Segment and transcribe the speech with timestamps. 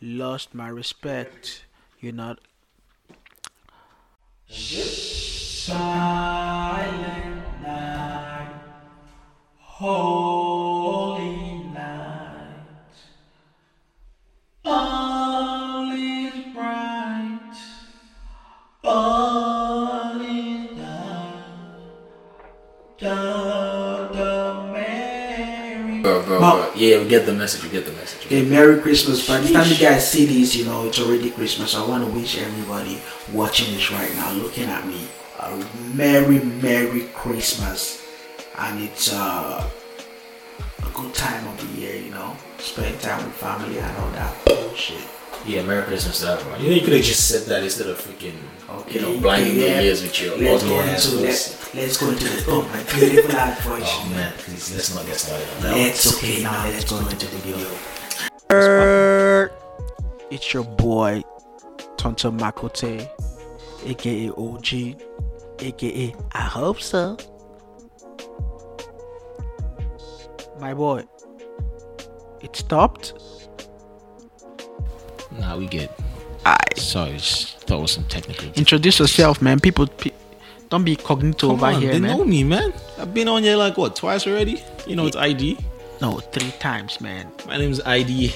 [0.00, 1.64] lost my respect.
[2.00, 2.38] You're not.
[4.48, 5.76] Silent
[7.62, 8.54] night,
[9.58, 10.35] holy
[26.46, 26.56] Mary.
[26.56, 26.74] Bro, bro, Ma- bro.
[26.80, 27.62] Yeah, we get the message.
[27.64, 28.26] We get the message.
[28.26, 29.26] Okay, Merry Christmas.
[29.26, 31.74] By the time you guys see this, you know, it's already Christmas.
[31.74, 33.00] I want to wish everybody
[33.32, 35.06] watching this right now, looking at me,
[35.40, 35.64] a
[35.94, 38.02] Merry, Merry Christmas.
[38.58, 39.68] And it's uh,
[40.82, 44.34] a good time of the year, you know, spend time with family and all that
[44.46, 45.04] bullshit.
[45.46, 46.60] Yeah, Merry Christmas to everyone.
[46.60, 48.34] You know, you could have just said that instead of freaking,
[48.92, 49.76] you know, blinding yeah.
[49.76, 51.24] the ears with your Let's ugly go ass into voice.
[51.24, 53.82] let's, let's go into the oh my beautiful ad voice.
[53.86, 55.76] Oh man, please let's not get started on that.
[55.76, 56.64] It's okay now.
[56.64, 57.70] Let's go into the video.
[60.32, 61.22] It's your boy,
[61.96, 63.08] Tonto Makote,
[63.86, 65.00] aka OG,
[65.60, 67.16] aka I hope so.
[70.58, 71.04] My boy,
[72.40, 73.14] it stopped.
[75.38, 75.88] Nah, we good.
[76.44, 78.48] I Sorry, just thought it was some technical.
[78.54, 79.58] introduce yourself, man.
[79.60, 80.12] People, pe-
[80.68, 82.16] don't be cognito Come over on, here, they man.
[82.18, 82.72] know me, man.
[82.98, 84.62] I've been on here like what twice already.
[84.86, 85.58] You know, it's ID.
[86.00, 87.30] No, three times, man.
[87.46, 88.32] My name's ID.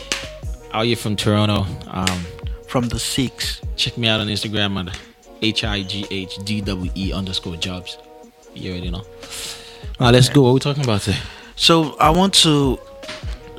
[0.72, 1.66] Out here from Toronto.
[1.88, 2.20] Um,
[2.66, 3.60] From the six.
[3.76, 4.96] check me out on Instagram at
[5.42, 7.98] H I G H D W E underscore jobs.
[8.54, 9.04] You already know.
[9.98, 10.42] Now let's go.
[10.42, 11.18] What are we talking about today?
[11.56, 12.78] So I want to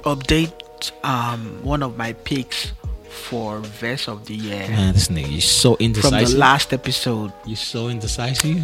[0.04, 2.72] update um one of my picks
[3.12, 7.32] for verse of the year Man, this nigga, you're so from the last episode.
[7.46, 8.64] you're so indecisive.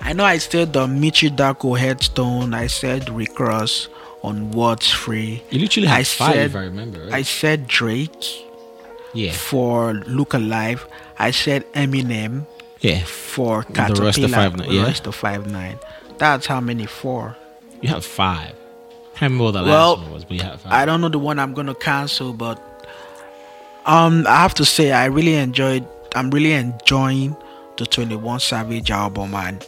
[0.00, 2.54] I know I said the Michi Darko headstone.
[2.54, 3.88] I said Rick Ross
[4.22, 5.42] on What's Free.
[5.50, 7.00] You literally had I five, said- if I remember.
[7.04, 7.12] Right?
[7.12, 8.24] I said Drake
[9.14, 10.86] yeah, for Look Alive.
[11.18, 12.46] I said Eminem
[12.80, 13.02] yeah.
[13.04, 14.04] for The Caterpillar.
[14.06, 14.82] Royce da Five Nine, yeah.
[14.84, 15.78] Royce da five nine.
[16.18, 17.36] That's how many four.
[17.80, 18.54] You have five.
[19.20, 20.72] I remember what the Well, last one was, but you have five.
[20.72, 22.60] I don't know the one I'm gonna cancel, but
[23.88, 25.86] um, I have to say I really enjoyed.
[26.14, 27.36] I'm really enjoying
[27.76, 29.66] the 21 Savage album, and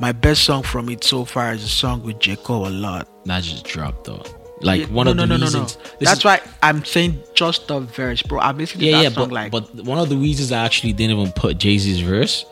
[0.00, 3.08] my best song from it so far is a song with J Cole a lot.
[3.26, 4.22] That just dropped though.
[4.60, 5.76] Like one no, of no, the no, no, reasons.
[5.76, 5.82] no.
[5.98, 8.38] this That's is- why I'm saying just the verse, bro.
[8.38, 10.92] I'm listening Yeah, that yeah, song but like but one of the reasons I actually
[10.92, 12.44] didn't even put Jay Z's verse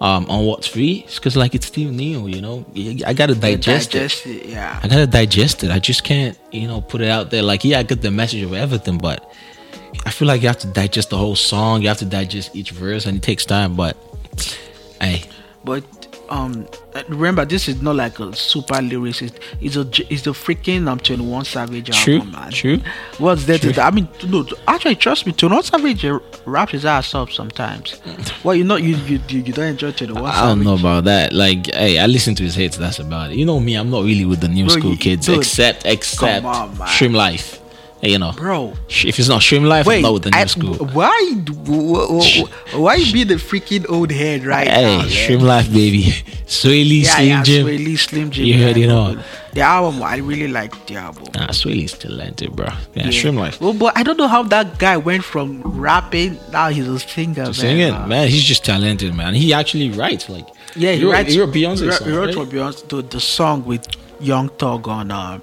[0.00, 2.64] um on what's free is because like it's still new, you know.
[3.04, 4.30] I gotta digest, digest it.
[4.30, 4.46] it.
[4.50, 5.70] Yeah, I gotta digest it.
[5.72, 7.42] I just can't, you know, put it out there.
[7.42, 9.30] Like, yeah, I get the message of everything, but
[10.06, 11.82] I feel like you have to digest the whole song.
[11.82, 13.76] You have to digest each verse, and it takes time.
[13.76, 13.96] But,
[15.00, 15.24] hey,
[15.64, 15.84] but
[16.30, 16.66] um,
[17.08, 19.34] remember this is not like a super lyricist.
[19.60, 19.80] It's a
[20.12, 22.50] it's the freaking um 21 Savage true, album, man.
[22.52, 22.78] true.
[23.18, 23.72] What's there True.
[23.76, 28.00] I mean, no, actually, trust me, 21 Savage uh, raps his ass up sometimes.
[28.44, 30.64] well, you know, you you you, don't enjoy 21 I don't Savage.
[30.64, 31.32] know about that.
[31.32, 32.76] Like, hey, I listen to his hits.
[32.76, 33.36] That's about it.
[33.36, 33.74] You know me.
[33.74, 36.74] I'm not really with the new Bro, school kids, dude, except except on.
[36.76, 37.58] SremmLife.
[38.00, 40.74] Hey, you know, Bro, if it's not SremmLife, I'm not with the new I, school.
[40.86, 41.34] why,
[42.74, 44.98] why, be the freaking old head right Hey, now?
[45.02, 45.08] man?
[45.08, 46.02] SremmLife, baby.
[46.46, 47.66] Swae Lee, yeah, Slim yeah, Jim.
[47.66, 48.44] Swae Lee, Slim Jim.
[48.46, 49.22] You yeah, already know.
[49.52, 51.24] The album, I really like the album.
[51.34, 52.66] Nah, Swae Lee's talented, bro.
[52.94, 53.08] Yeah, Yeah.
[53.10, 53.60] SremmLife.
[53.60, 57.44] Well, but I don't know how that guy went from rapping now he's a singer.
[57.44, 57.54] man.
[57.54, 59.34] Singing, Uh, man, he's just talented, man.
[59.34, 61.32] He actually writes like Yeah, he wrote- writes.
[61.34, 62.34] He wrote Beyonce he wrote, song, he wrote right?
[62.34, 63.86] for Beyonce the, the song with
[64.20, 65.38] Young Thug on uh,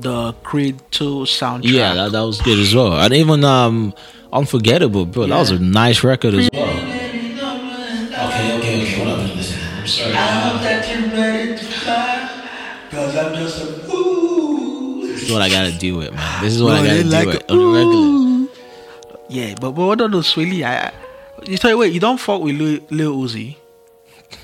[0.00, 1.64] the Creed 2 soundtrack.
[1.64, 2.98] Yeah, that, that was good as well.
[2.98, 3.94] And even um,
[4.32, 5.26] Unforgettable, bro.
[5.26, 6.68] That was a nice record as well.
[6.68, 7.38] Okay,
[8.58, 8.94] okay, okay.
[8.96, 9.60] Hold on, listen.
[9.76, 10.12] I'm sorry.
[10.12, 12.46] that you're ready to fly,
[12.90, 15.00] cause I'm just a fool.
[15.02, 16.44] This is what I gotta do with, man.
[16.44, 17.50] This is what I gotta do deal like with it.
[17.50, 18.48] on the regular.
[19.28, 20.62] Yeah, but but what on the Swilly?
[20.62, 20.92] I, I
[21.44, 23.56] you tell you wait, you don't fuck with Lil, Lil Uzi.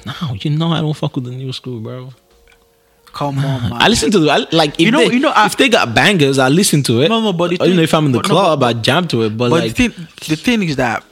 [0.04, 2.10] No, you know I don't fuck with the new school, bro.
[3.16, 3.72] Come on, man.
[3.84, 5.68] I listen to the I, like if You know- they, you know, I- if they
[5.70, 7.08] got bangers, I listen to it.
[7.08, 8.72] No, no, but the you know if I'm in the but no, club, but- I
[8.88, 9.30] jam to it.
[9.38, 11.02] But, But like, the thing, the thing is that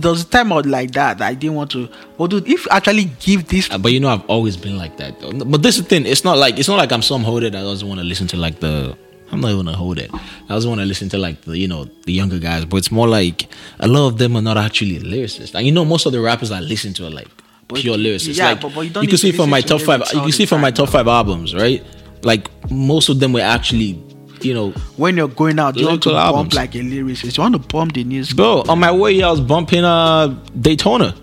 [0.00, 1.88] there was a time out like that, that I didn't want to.
[2.16, 5.12] But dude, if actually give this, Uh, But you know, I've always been like that.
[5.52, 6.06] But this is the thing.
[6.06, 8.36] It's not like it's not like I'm some holder that doesn't want to listen to
[8.38, 8.96] like the.
[9.32, 10.10] I'm not even a hold it.
[10.14, 12.64] I doesn't want to listen to like the you know the younger guys.
[12.64, 13.46] But it's more like
[13.80, 15.54] a lot of them are not actually lyricists.
[15.54, 17.28] And you know, most of the rappers I listen to are like
[17.68, 18.36] But- pure lyricists.
[18.36, 20.02] yeah, like but- but you don't You can see from my top five.
[20.14, 21.82] You can see from my top five albums, right?
[22.22, 23.98] Like most of them were actually,
[24.40, 27.36] you know, when you're going out, you want to Lyrical bump like a lyricist.
[27.36, 28.32] You want to bump the news.
[28.32, 28.62] bro.
[28.68, 30.28] On my way, I was bumping uh
[30.60, 31.14] Daytona.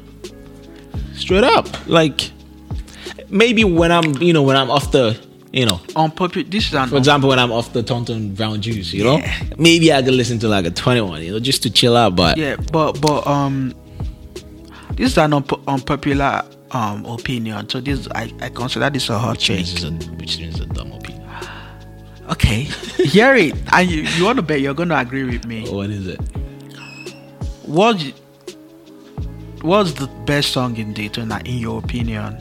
[1.15, 2.31] Straight up, like
[3.29, 5.17] maybe when I'm you know when I'm off the
[5.51, 5.79] you know.
[5.95, 6.47] Unpopular.
[6.49, 9.43] This is an For example, when I'm off the Tonton Brown juice, you know, Yeah.
[9.57, 12.15] maybe I could listen to like a 21, you know, just to chill out.
[12.15, 13.73] But yeah, but but um,
[14.95, 17.69] this is an unpo- unpopular um opinion.
[17.69, 19.83] So this I, I consider this a hot which take.
[19.83, 21.27] a, which means a dumb opinion.
[22.29, 22.61] Okay,
[23.05, 25.69] hear it, and you, you want to bet you're gonna agree with me.
[25.69, 26.21] What is it?
[27.65, 28.01] What
[29.61, 32.37] what's the best song in Daytona in your opinion?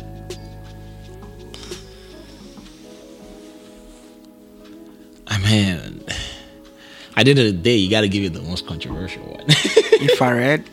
[5.28, 6.04] I mean,
[7.16, 9.44] at the end of the day, you got to give it the most controversial one.
[10.04, 10.64] If I read,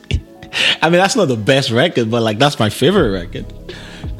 [0.81, 3.45] I mean, that's not the best record, but like that's my favorite record.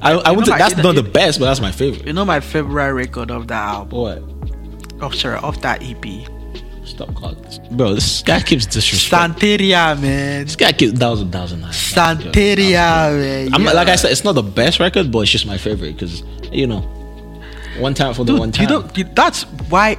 [0.01, 2.05] I, I would know say my- that's you not the best, but that's my favorite.
[2.05, 3.99] you know my favorite record of that album.
[3.99, 4.23] What?
[5.01, 6.05] Oh, sorry, of that EP.
[6.85, 7.93] Stop calling this, bro.
[7.93, 9.39] This guy keeps disrespect.
[9.39, 10.45] Santeria, man.
[10.45, 11.93] this guy keeps that was that was a nice.
[11.93, 13.53] Santeria, man.
[13.53, 13.71] I'm yeah.
[13.71, 16.65] like I said, it's not the best record, but it's just my favorite because you
[16.65, 16.81] know,
[17.77, 18.69] one time for the one time.
[18.69, 19.97] You know, that's why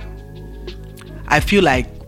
[1.29, 2.00] I feel like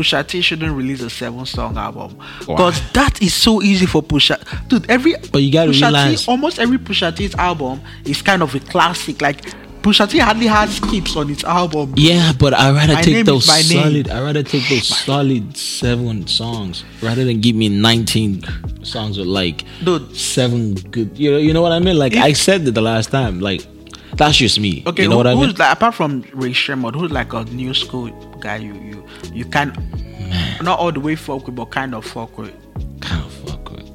[0.00, 4.38] Pusha T shouldn't release a seven song album because that is so easy for Pusha.
[4.68, 8.42] Dude, every But you gotta Pusha realize- T, almost every Pusha T's album is kind
[8.42, 9.20] of a classic.
[9.20, 9.42] Like
[9.82, 11.92] Pusha T hardly has skips on its album.
[11.96, 13.82] Yeah, but I rather My take those is my name.
[13.84, 14.08] solid.
[14.10, 18.42] I rather take those solid seven songs rather than give me nineteen
[18.82, 20.16] songs with like Dude.
[20.16, 21.10] seven good.
[21.18, 21.98] You know, you know what I mean?
[21.98, 23.40] Like If- I said it the last time.
[23.40, 23.66] Like
[24.16, 24.82] that's just me.
[24.86, 25.44] Okay, you know who- what I mean?
[25.44, 28.10] who's like apart from Ray Sherman, who's like a new school
[28.40, 28.56] guy?
[28.56, 29.72] You you you can
[30.62, 32.52] not all the way fuck with, but kind of fuck with.
[33.00, 33.86] Kind of fuck with.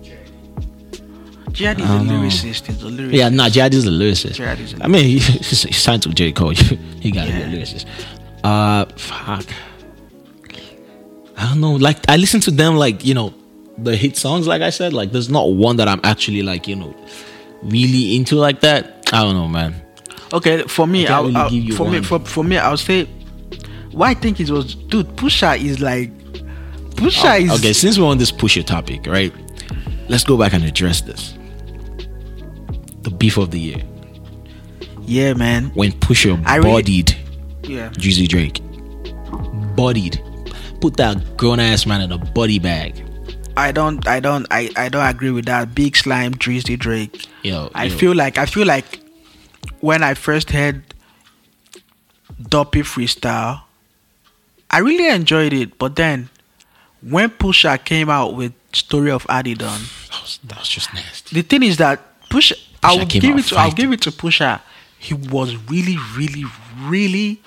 [1.53, 2.65] JID is a lyricist.
[2.65, 3.13] He's a lyricist.
[3.13, 4.33] Yeah, nah, JID is a lyricist.
[4.35, 6.49] JID is a I mean, he, he's, he's signed to J Cole.
[6.99, 7.47] he got to Yeah.
[7.47, 7.85] be a lyricist.
[8.43, 9.45] Uh, fuck.
[11.37, 11.73] I don't know.
[11.73, 13.33] Like I listen to them, like you know,
[13.77, 14.47] the hit songs.
[14.47, 16.95] Like I said, like there's not one that I'm actually like you know,
[17.63, 19.07] really into like that.
[19.13, 19.75] I don't know, man.
[20.35, 22.77] Okay, for me, I I'll, really I'll- give you for me, for, for me, I'll
[22.77, 23.05] say,
[23.91, 25.07] why I think it was, dude.
[25.15, 26.11] Pusha is like,
[26.95, 29.33] Pusha oh, is Oh, Okay, since we're on this Pusha topic, right?
[30.09, 31.33] Let's go back and address this.
[33.01, 33.83] The beef of the year
[35.07, 37.15] yeah, man, when Pusha I really- bodied
[37.63, 37.89] yeah.
[37.89, 38.59] Juicy Drake,
[39.75, 40.21] bodied,
[40.81, 43.03] put that grown ass man in a body bag.
[43.57, 45.73] I don't, I don't, I, I don't agree with that.
[45.73, 47.25] Big slime, Drizzy Drake.
[47.43, 47.95] Yo, I yo.
[47.97, 48.99] feel like, I feel like
[49.79, 50.83] when I first heard
[52.49, 53.61] Duppy freestyle,
[54.69, 55.77] I really enjoyed it.
[55.77, 56.29] But then,
[57.01, 61.35] when Pusha came out with Story of Adidon, that was, that was just nasty.
[61.35, 62.53] the thing is that Pusha,
[62.83, 64.61] I'll came give it to I'll give it to Pusha.
[64.97, 66.45] He was really, really,
[66.81, 67.41] really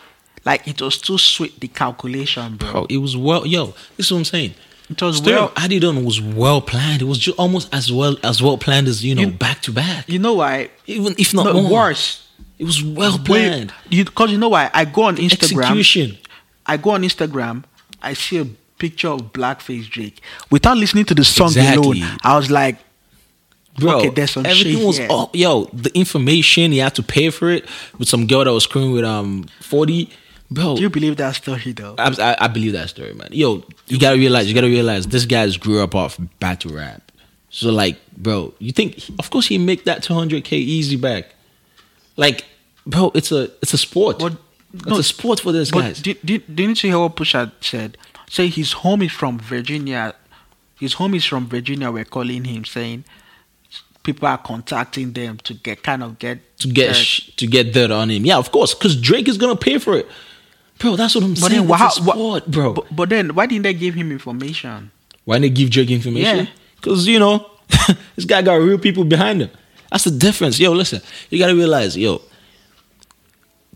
[0.44, 2.72] like it was too sweet the calculation, bro.
[2.72, 3.46] Bro, it was well.
[3.46, 4.54] Yo, this is what I'm saying.
[4.90, 5.50] It was Story well.
[5.50, 7.02] Adidon was well planned.
[7.02, 9.72] It was just almost as well as well planned as you know You- back to
[9.72, 10.08] back.
[10.08, 10.70] You know why?
[10.86, 12.24] Even if not No, worse.
[12.58, 13.72] It was well planned.
[13.90, 14.70] You because you know why?
[14.72, 15.58] I go on Instagram.
[15.62, 16.18] Execution.
[16.66, 17.64] I go on Instagram.
[18.02, 18.46] I see a
[18.78, 20.20] picture of blackface Drake.
[20.50, 22.00] Without listening to the song Exactly.
[22.02, 22.78] alone, I was like,
[23.78, 27.30] Bro, Okay, there's some everything shit was oh, yo, the information he had to pay
[27.30, 27.64] for it
[27.96, 30.10] with some girl that was screwing with um 40.
[30.50, 33.28] Bro, "Do you believe that story though?" I, I, I believe that story, man.
[33.32, 37.02] Yo, you gotta realize, you gotta realize, this guys grew up off battle rap.
[37.50, 38.98] So like, bro, you think?
[39.18, 41.34] Of course, he make that 200k easy back.
[42.16, 42.44] Like,
[42.86, 44.18] bro, it's a it's a sport.
[44.18, 44.36] But-
[44.74, 46.02] it's no, a sport for these But guys.
[46.02, 47.96] did, did, didn't you hear what Pusha said?
[48.28, 50.14] Say his home is from Virginia.
[50.78, 51.90] His home is from Virginia.
[51.90, 53.04] We're calling him saying
[54.02, 57.90] people are contacting them to get kind of get to get sh- to get dirt
[57.90, 60.06] on him, yeah, of course, because Drake is gonna pay for it,
[60.78, 60.96] bro.
[60.96, 61.52] That's what I'm But saying.
[61.60, 62.72] then, why, it's a sport, bro.
[62.74, 64.90] But, but then, why didn't they give him information?
[65.24, 66.36] Why didn't they give Drake information?
[66.38, 66.46] Yeah.
[66.76, 67.50] Because you know,
[68.16, 69.50] this guy got real people behind him.
[69.90, 70.58] That's the difference.
[70.60, 72.20] Yo, listen, you gotta realize, yo,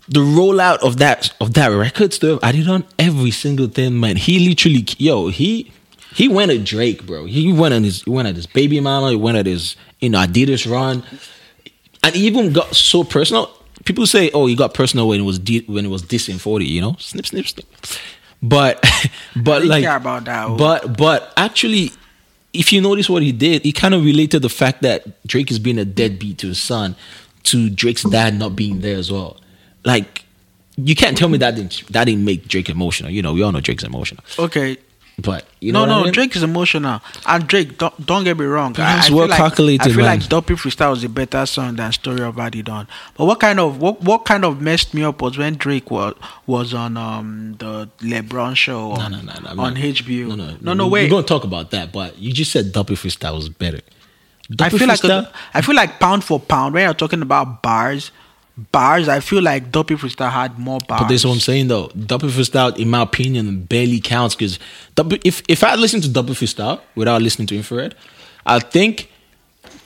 [0.09, 4.15] the rollout of that of that record stuff, I did on every single thing, man.
[4.17, 5.71] He literally, yo, he
[6.13, 7.25] he went at Drake, bro.
[7.25, 9.11] He went on his he went at his baby mama.
[9.11, 11.03] He went at his you know Adidas run,
[12.03, 13.51] and he even got so personal.
[13.85, 16.65] People say, oh, he got personal when it was di- when it was dissing forty.
[16.65, 17.65] You know, snip, snip, snip.
[18.41, 18.83] But
[19.35, 20.47] but like care about that.
[20.47, 20.57] oh.
[20.57, 21.91] but but actually,
[22.53, 25.59] if you notice what he did, he kind of related the fact that Drake is
[25.59, 26.95] being a deadbeat to his son
[27.43, 29.37] to Drake's dad not being there as well.
[29.83, 30.23] Like
[30.75, 33.11] you can't tell me that didn't that didn't make Drake emotional.
[33.11, 34.23] You know, we all know Drake's emotional.
[34.39, 34.77] Okay.
[35.19, 36.13] But you know no, no, I mean?
[36.13, 37.77] Drake is emotional, and Drake.
[37.77, 38.73] Don't, don't get me wrong.
[38.73, 40.19] But I, I feel well like, calculated, I feel man.
[40.19, 42.87] like Duppy Freestyle was a better song than Story of Adidon.
[43.15, 46.15] But what kind of what what kind of messed me up was when Drake was
[46.47, 50.29] was on um the LeBron show No, on, no, no, no, I'm on not- HBO.
[50.29, 51.03] No, no, no, no, wait.
[51.03, 53.81] We're gonna talk about that, but you just said Duppy Freestyle was better.
[54.49, 57.61] I Duppy feel like Freestyle- I feel like pound for pound when you're talking about
[57.61, 58.11] bars,
[58.57, 61.01] bars, I feel like Duppy Freestyle had more bars.
[61.01, 61.87] But this is what I'm saying though.
[61.89, 64.59] Duppy Freestyle, in my opinion, barely counts because
[65.23, 67.95] if if I had listened to Duppy Freestyle without listening to Infrared,
[68.45, 69.09] I think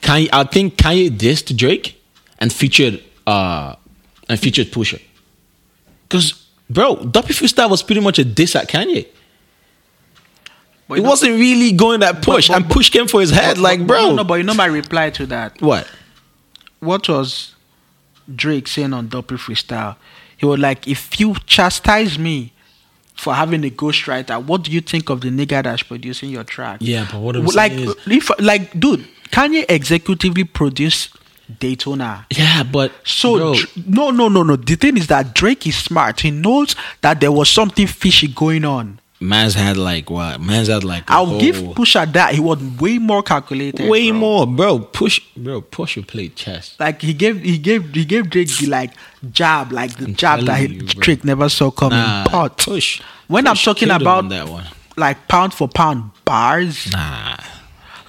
[0.02, 2.00] Kanye, I think Kanye dissed Drake
[2.38, 3.74] and featured uh
[4.28, 5.00] and featured Pusha.
[6.10, 9.06] Cause bro, Duppy Freestyle was pretty much a diss at Kanye.
[10.88, 13.56] But it know- wasn't really going that push, but- and push came for his head.
[13.56, 15.60] but- like, bro, No, no, but you know my reply to that.
[15.60, 15.86] what?
[16.80, 17.54] What was
[18.34, 19.96] Drake saying on Duppy Freestyle?
[20.36, 22.52] He was like, if you chastise me
[23.14, 26.78] for having a ghostwriter, what do you think of the nigga that's producing your track?
[26.80, 31.10] Yeah, but what I'm like, saying is- if, like, dude, Kanye executively produced
[31.58, 32.26] Daytona.
[32.30, 33.54] Yeah, but So bro,
[33.86, 34.56] no, no, no, no.
[34.56, 36.20] The thing is that Drake is smart.
[36.20, 39.00] He knows that there was something fishy going on.
[39.20, 40.40] Man's had like what?
[40.40, 41.04] Man's had like.
[41.08, 42.34] I'll give whole- Pusha that.
[42.34, 43.88] He was way more calculated.
[43.88, 44.20] way bro.
[44.20, 44.78] more, bro.
[44.80, 45.62] Push, bro.
[45.62, 46.76] Pusha played chess.
[46.78, 48.92] Like he gave, he gave, he gave Drake the like
[49.30, 50.82] jab, like the I'm jab that he, you.
[50.82, 51.98] Drake never saw coming.
[51.98, 53.00] Nah, but push.
[53.26, 57.36] when I'm talking about on that one, like pound for pound bars, nah.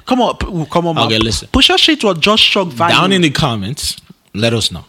[0.06, 1.06] come on, come on, man.
[1.08, 1.48] Okay, listen.
[1.50, 2.96] Pusha shit was just shock value.
[2.96, 3.98] Down in the comments,
[4.34, 4.86] let us know.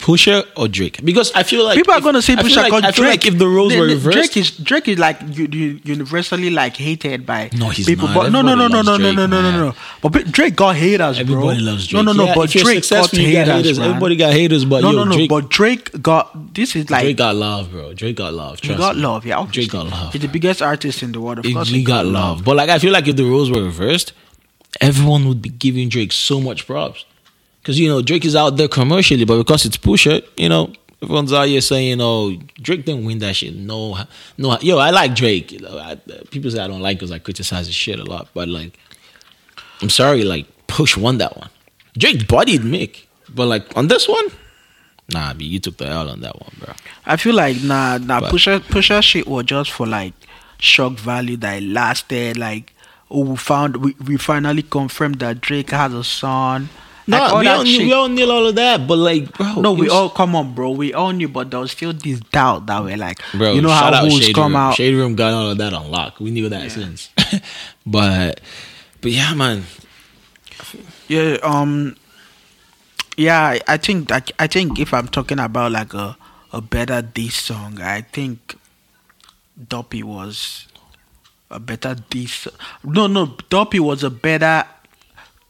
[0.00, 1.00] Pusha or Drake?
[1.04, 3.46] Because I feel like People are gonna say Pusha like, I feel like if the
[3.46, 7.68] roles were reversed, Drake is Drake is like u- u- universally like hated by No,
[7.68, 8.08] he's people.
[8.08, 8.14] not.
[8.14, 9.74] But no, no, no, no, no, no, no, no, no, no.
[10.02, 11.34] But Drake got haters, bro.
[11.36, 12.04] everybody loves Drake.
[12.04, 12.24] No, no, no.
[12.28, 13.46] Yeah, but Drake got haters.
[13.48, 13.78] haters.
[13.78, 15.16] Everybody got haters, but no, yo, no, no.
[15.16, 17.92] Drake- But Drake got this is like Drake got love, bro.
[17.92, 18.58] Drake got love.
[18.60, 19.02] he got me.
[19.02, 19.26] love.
[19.26, 19.68] Yeah, obviously.
[19.68, 20.12] Drake got love.
[20.12, 21.38] He's the biggest artist in the world.
[21.40, 22.42] Of He, course, he got love.
[22.44, 24.12] But like I feel like if the roles were reversed,
[24.80, 27.04] everyone would be giving Drake so much props.
[27.60, 31.32] Because you know, Drake is out there commercially, but because it's Pusha, you know, everyone's
[31.32, 33.98] out here saying, "Oh, Drake didn't win that shit." No,
[34.38, 35.52] no, yo, I like Drake.
[35.52, 35.96] You know, I,
[36.30, 38.78] people say I don't like because I criticize his shit a lot, but like,
[39.82, 41.50] I'm sorry, like Push won that one.
[41.98, 44.26] Drake bodied Mick, but like on this one,
[45.12, 46.72] nah, B, you took the L on that one, bro.
[47.04, 48.20] I feel like nah, nah.
[48.20, 50.14] But- Pusha, Pusha shit was just for like
[50.58, 52.38] shock value that it lasted.
[52.38, 52.72] Like,
[53.10, 56.68] oh, we found we, we finally confirmed that Drake has a son.
[57.10, 59.82] Like, we, all knew, we all knew all of that, but like, bro, No, we
[59.86, 60.70] was- all come on, bro.
[60.70, 63.70] We all knew, but there was still this doubt that we're like, Bro, you know
[63.70, 64.56] how who's come Room.
[64.56, 64.74] out.
[64.76, 66.20] Shade Room got all of that on lock.
[66.20, 67.10] We knew that since.
[67.86, 68.40] but
[69.00, 69.64] but yeah, man.
[71.08, 71.96] Yeah, um,
[73.16, 73.58] yeah.
[73.66, 76.16] I- think I, I think if I'm talking about like a
[76.52, 78.56] a better diss song, I think
[79.68, 80.66] Duppy was
[81.50, 82.46] a better diss.
[82.84, 84.64] No, no, Duppy was a better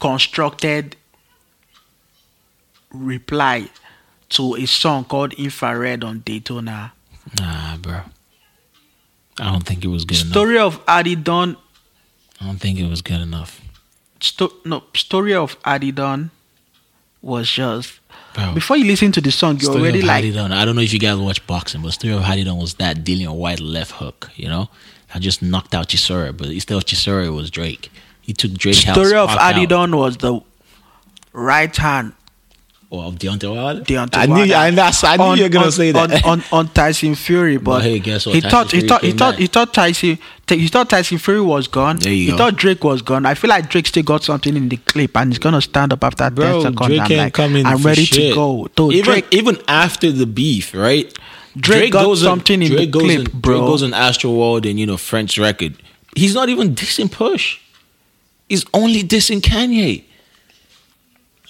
[0.00, 0.96] constructed
[2.92, 3.68] reply
[4.30, 6.92] to a song called Infrared on Daytona.
[7.38, 8.00] Nah, bro.
[9.38, 10.30] I don't think it was good enough.
[10.32, 11.56] Story of Adidon.
[12.40, 13.60] I don't think it was good enough.
[14.20, 16.30] Sto- no, story of Adidon
[17.22, 18.00] was just
[18.34, 18.54] Bro.
[18.54, 20.52] before you listen to the song, you're Story already of like, Hadidon.
[20.52, 23.34] I don't know if you guys watch boxing, but Story of Hadidon was that Dillian
[23.34, 24.68] Whyte left hook, you know?
[25.14, 27.90] I just knocked out Chisora, but instead of Chisora, it was Drake.
[28.20, 28.94] He took Drake out.
[28.94, 29.54] story of Pac out.
[29.54, 30.40] Adidon was the
[31.32, 32.12] right hand
[32.92, 33.82] Or of Deontay Wilder?
[33.82, 35.92] Deontay I knew, Wilder I, that's, I knew on- you were going to on- say
[35.92, 36.24] that.
[36.24, 38.34] on, on, on Tyson Fury, but, hey, guess what?
[38.34, 40.18] he Tyson thought he thought he thought he thought Tyson
[40.48, 41.98] he thought Tyson Fury was gone.
[42.00, 42.36] There you he go.
[42.38, 43.24] thought Drake was gone.
[43.26, 46.02] I feel like Drake still got something in the clip, and he's gonna stand up
[46.02, 46.88] after Bro, ten seconds.
[46.88, 48.30] Drake I'm like, come in I'm ready shit.
[48.30, 48.68] to go.
[48.74, 51.16] Dude, even Drake, even after the beef, right?
[51.56, 53.58] Drake got something in the Drake goes clip, in, bro.
[53.58, 55.76] Drake goes on Astro World and you know French record.
[56.16, 57.60] He's not even dissing Push.
[58.48, 60.02] He's only dissing Kanye.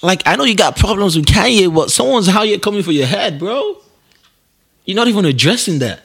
[0.02, 3.06] Like I know you got problems with Kanye, but someone's out here coming for your
[3.06, 3.76] head, bro.
[4.84, 6.00] You're not even addressing that.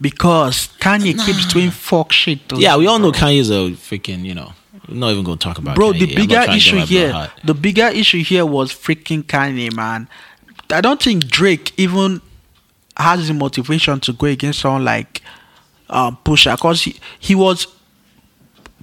[0.00, 2.48] because Kanye keeps doing fuck shit.
[2.50, 3.20] To Yeah, we all know bro.
[3.20, 4.52] Kanye's a freaking, you know.
[4.88, 5.76] We're not even gonna talk about it.
[5.76, 6.00] bro Kanye.
[6.00, 10.08] the bigger issue get my blood here the bigger issue here was freaking kanye man
[10.70, 12.20] i don't think drake even
[12.96, 15.22] has the motivation to go against someone like
[15.88, 17.68] um pusha because he, he was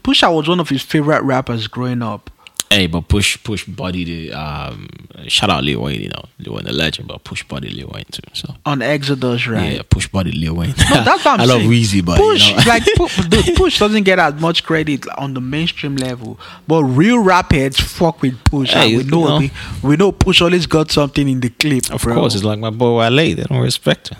[0.01, 2.28] pusha was one of his favorite rappers growing up
[2.71, 4.87] Hey, but push push body the um
[5.27, 8.05] shout out Lil Wayne, you know, Lil Wayne the legend, but push body Lil Wayne
[8.11, 8.21] too.
[8.33, 10.75] So on exodus right yeah, push body Lil Wayne.
[10.91, 11.71] No, that's what I'm I love saying.
[11.71, 12.63] Weezy, but Push, you know.
[12.67, 17.17] like pu- dude, Push doesn't get as much credit on the mainstream level, but real
[17.17, 18.71] rap heads fuck with Push.
[18.71, 19.39] Hey, and we know, know.
[19.39, 21.91] we, we know Push always got something in the clip.
[21.91, 22.13] of bro.
[22.13, 23.35] course, it's like my boy Wale.
[23.35, 24.19] They don't respect him.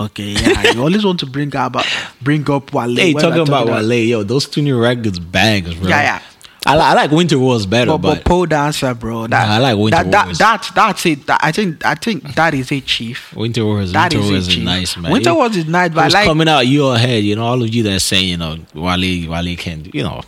[0.00, 1.74] Okay, yeah, you always want to bring up
[2.22, 2.94] bring up Wale.
[2.94, 5.88] Hey, talking we're about Wale, yo, those two new records bangs, bro.
[5.88, 6.22] Yeah, yeah.
[6.66, 9.26] I, li- I like Winter Wars better, But, but, but pole dancer, bro.
[9.28, 10.38] That, Nah, I like Winter that, that, Wars.
[10.38, 11.26] that, that's it.
[11.26, 13.34] That, I think I think that is a chief.
[13.34, 14.64] Winter Wars, That Winter is Wars is chief.
[14.64, 15.12] nice, man.
[15.12, 17.36] Winter It- Wars is nice, it but I was like coming out your head, you
[17.36, 20.20] know, all of you that are saying, you know, Wale, Wale can, you know,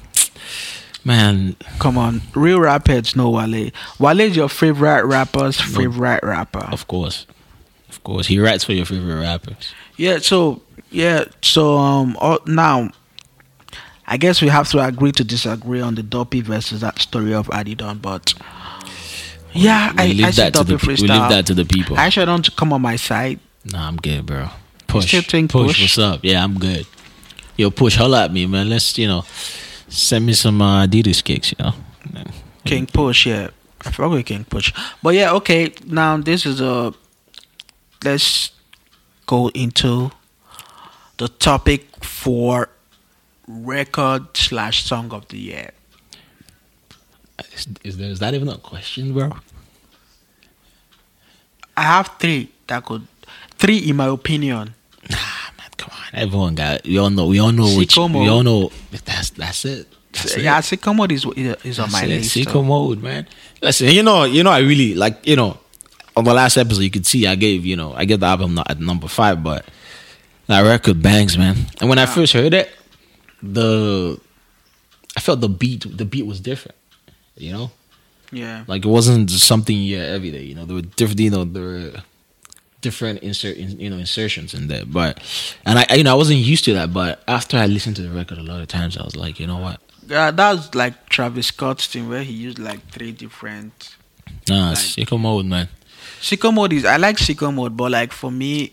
[1.03, 3.71] Man, Come on, real rapheads know Wale.
[3.99, 6.59] Wale is your favorite rapper's favorite rapper.
[6.71, 7.27] of course,
[7.89, 9.73] of course, he writes for your favorite rappers.
[9.97, 10.61] Yeah, so
[10.91, 12.91] yeah, so um uh, now
[14.13, 17.47] I guess we have to agree to disagree on the Duppy versus that story of
[17.49, 18.35] Adidon, but
[19.53, 21.03] yeah, We I, leave I that to the freestyle.
[21.03, 21.97] we leave that to the people.
[21.97, 23.39] I actually don't come on my side.
[23.65, 24.49] Nah, I'm good, bro.
[24.89, 25.81] Push, push, Push?
[25.81, 26.21] What's up?
[26.25, 26.87] Yeah, I'm good.
[27.57, 28.69] Yo, push, holla at me, man.
[28.69, 29.25] Let's, you know,
[29.89, 31.73] send me some uh, Adidas kicks, you know.
[32.65, 33.51] King Push, yeah.
[33.85, 34.73] I forgot with King Push.
[35.03, 36.93] But yeah, okay, now this is a
[38.05, 38.51] let's
[39.27, 40.11] go into
[41.19, 42.71] the topic for
[43.51, 45.71] record slash song of the year.
[47.53, 49.33] Is, is, there, is that even a question, bro?
[51.77, 53.07] I have three that could
[53.57, 54.75] three in my opinion.
[55.09, 55.17] Nah,
[55.57, 56.21] man, come on.
[56.21, 56.85] Everyone got.
[56.85, 57.27] We all know.
[57.27, 57.97] We all know which.
[57.97, 58.71] We all know.
[59.05, 59.89] That's that's it.
[60.13, 60.43] That's it.
[60.43, 61.25] yeah, Sicko mode is
[61.65, 62.09] is on my it.
[62.09, 62.37] list.
[62.37, 62.63] Sicko though.
[62.63, 63.27] mode, man.
[63.63, 65.59] Listen, you know, you know, I really like, you know,
[66.17, 68.55] on the last episode, you could see I gave, you know, I gave the album
[68.55, 69.65] not at number five, but
[70.49, 71.57] that record bangs, man.
[71.81, 72.71] And when I first heard it,
[73.43, 74.19] the
[75.17, 76.77] I felt the beat, the beat was different,
[77.37, 77.71] you know,
[78.33, 78.65] Yeah.
[78.69, 80.45] like it wasn't something you hear every day.
[80.45, 81.93] You know, there were different, you know, there were
[82.81, 84.85] different insert, in, you know, insertions in there.
[84.87, 85.19] But
[85.67, 86.93] and I, you know, I wasn't used to that.
[86.93, 89.47] But after I listened to the record a lot of times, I was like, you
[89.47, 89.81] know what?
[90.07, 93.97] Yeah, that was like Travis Scott's thing where he used like three different
[94.49, 95.69] Nah, Like- sicko mode, man.
[96.21, 98.73] Sicko mode is I like Sicko mode, but like for me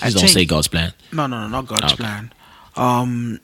[0.00, 0.92] I don't think say God's plan.
[1.12, 1.96] no no no not God's Okay.
[1.96, 2.32] plan.
[2.76, 3.38] Um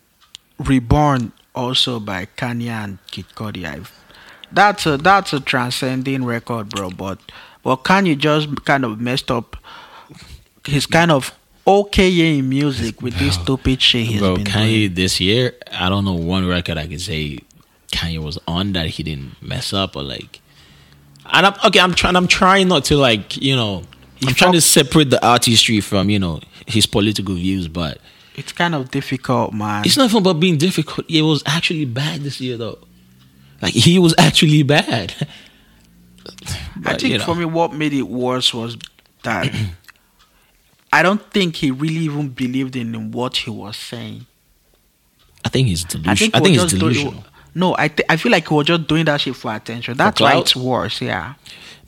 [0.61, 3.65] Reborn also by Kanye and Kid Cudi.
[3.65, 3.93] I've,
[4.53, 6.91] that's a that's a transcending record, bro.
[6.91, 7.19] But
[7.63, 9.57] but Kanye just kind of messed up.
[10.67, 11.35] He's kind of
[11.67, 14.95] okay in music with this stupid shit he's Bro, been Kanye doing.
[14.95, 17.39] this year, I don't know one record I can say
[17.93, 20.41] Kanye was on that he didn't mess up or like.
[21.33, 21.81] And I'm okay.
[21.81, 22.17] I'm trying.
[22.17, 23.85] I'm trying not to like you know.
[24.27, 27.99] I'm trying to separate the artistry from you know his political views, but
[28.37, 29.85] It's kind of difficult, man.
[29.85, 31.07] it's nothing about being difficult.
[31.11, 32.79] It was actually bad this year though.
[33.61, 35.15] Like he was actually bad.
[36.85, 37.25] I think you know.
[37.25, 38.77] for me, what made it worse was
[39.25, 39.53] that
[40.93, 44.27] I don't think he really even believed in what he was saying.
[45.45, 46.17] I think he's I delusional.
[46.17, 47.25] think, I think he's doing- delusional.
[47.55, 49.97] no, I th- I feel like he was just doing that shit for attention.
[49.97, 51.01] That's why it's worse.
[51.01, 51.35] Yeah,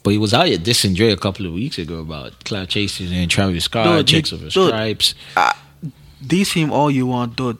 [0.02, 3.11] But he was out here dissing Dre a couple of weeks ago about cloud chasers
[3.12, 5.14] and Travis Scott, Dude, he- checks over stripes.
[5.37, 5.52] uh,
[6.26, 7.58] diss him all you want, dude.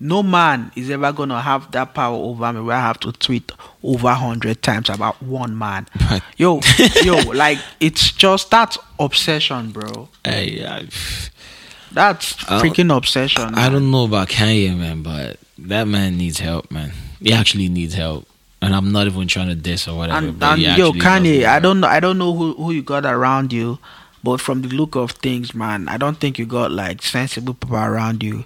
[0.00, 3.50] No man is ever gonna have that power over me where I have to tweet
[3.82, 5.86] over hundred times about one man.
[6.08, 6.60] But- Yo,
[7.02, 10.08] yo, like it's just that obsession, bro.
[10.24, 10.88] Hey, I,
[11.92, 13.42] That's I freaking obsession.
[13.42, 13.72] I man.
[13.72, 16.92] don't know about Kanye, man, but that man needs help, man.
[17.20, 18.26] He actually needs help,
[18.60, 20.26] and I'm not even trying to diss or whatever.
[20.26, 23.06] and, but and yo Kanye, I don't know I don't know who, who you got
[23.06, 23.78] around you,
[24.24, 27.76] but from the look of things, man, I don't think you got like sensible people
[27.76, 28.44] around you.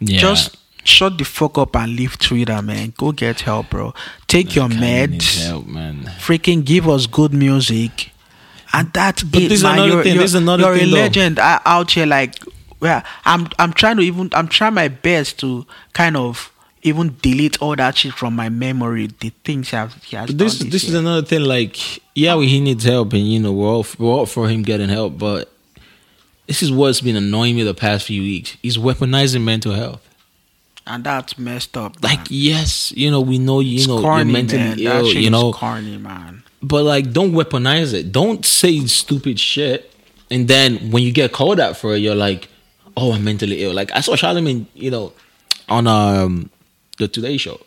[0.00, 0.18] Yeah.
[0.18, 2.92] Just shut the fuck up and leave Twitter, man.
[2.96, 3.94] Go get help, bro.
[4.26, 5.46] Take your meds.
[5.46, 6.02] help, man.
[6.18, 8.10] Freaking give us good music.
[8.72, 10.88] And that's But it, this is another you're, thing, You're, this is another you're thing,
[10.88, 12.36] a legend uh, out here, like
[12.80, 13.04] yeah.
[13.24, 17.76] I'm I'm trying to even I'm trying my best to kind of even delete all
[17.76, 19.08] that shit from my memory.
[19.20, 21.42] The things he has, he has But this done this is another thing.
[21.42, 21.76] Like,
[22.14, 24.88] yeah, we, he needs help, and you know we're all we're all for him getting
[24.88, 25.18] help.
[25.18, 25.50] But
[26.46, 28.56] this is what's been annoying me the past few weeks.
[28.62, 30.02] He's weaponizing mental health.
[30.86, 32.02] and that's messed up.
[32.02, 34.78] Like, yes, you know we know you It's know corny, you're mentally man.
[34.78, 35.06] Ill.
[35.06, 36.42] You know, corny, man.
[36.62, 39.92] but like don't weaponize it don't say stupid shit
[40.30, 42.48] and then when you get called out for it you're like
[42.98, 45.12] oh i'm mentally ill like i saw charlamagne you know
[45.70, 46.50] on um
[47.00, 47.60] the today show.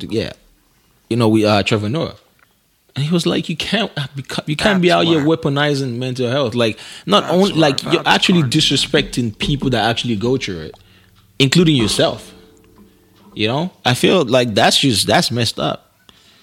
[0.00, 0.32] Yeah.
[1.10, 2.16] You know we uh trevor noah.
[2.96, 4.06] And he was like you can't uh,
[4.46, 6.54] you can't be That's out here weaponizing mental health.
[6.54, 7.58] Like not That's only why.
[7.58, 10.74] like you're That's actually disrespecting people that actually go through it
[11.38, 12.34] including yourself.
[13.34, 13.70] You know?
[13.84, 15.92] I feel like that's just that's messed up.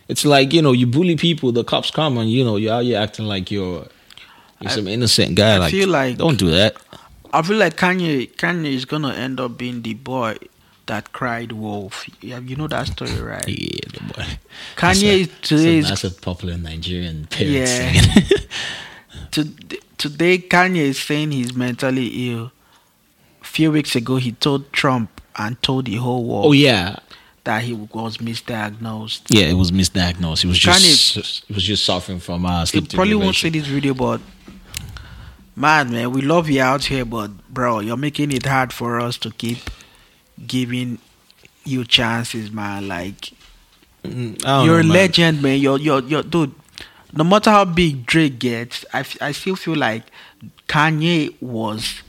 [0.07, 2.83] It's like you know you bully people, the cops come and you know you're out
[2.83, 3.87] here acting like you're
[4.61, 5.55] you're some innocent guy.
[5.55, 6.75] I like feel like- don't do that.
[7.33, 10.37] I feel like Kanye Kanye is gonna end up being the boy
[10.87, 12.05] that cried wolf.
[12.21, 13.47] Yeah, you know that story, right?
[13.47, 14.25] Yeah, the boy.
[14.75, 17.65] Kanye is That's a, today that's is a popular Nigerian parent Yeah.
[17.65, 18.47] saying.
[19.31, 19.45] to,
[19.97, 22.51] today Kanye is saying he's mentally ill.
[23.41, 26.97] A few weeks ago he told Trump and told the whole world oh yeah,
[27.45, 29.23] that he was misdiagnosed.
[29.29, 29.45] yeah.
[29.45, 30.41] It was misdiagnosed.
[30.41, 33.49] He was Kanye- just he was just suffering from uh, He sleep probably won't see
[33.49, 34.21] this video, but
[35.55, 39.17] man, man, we love you out here, but bro, you're making it hard for us
[39.19, 39.57] to keep
[40.45, 40.99] giving
[41.63, 42.87] you chances, man.
[42.87, 43.31] Like
[44.05, 45.59] Mm, I don't You're a legend, man.
[45.59, 46.53] You're, you're, you're, dude.
[47.13, 50.03] No matter how big Drake gets, I, I still feel like
[50.67, 52.01] Kanye was.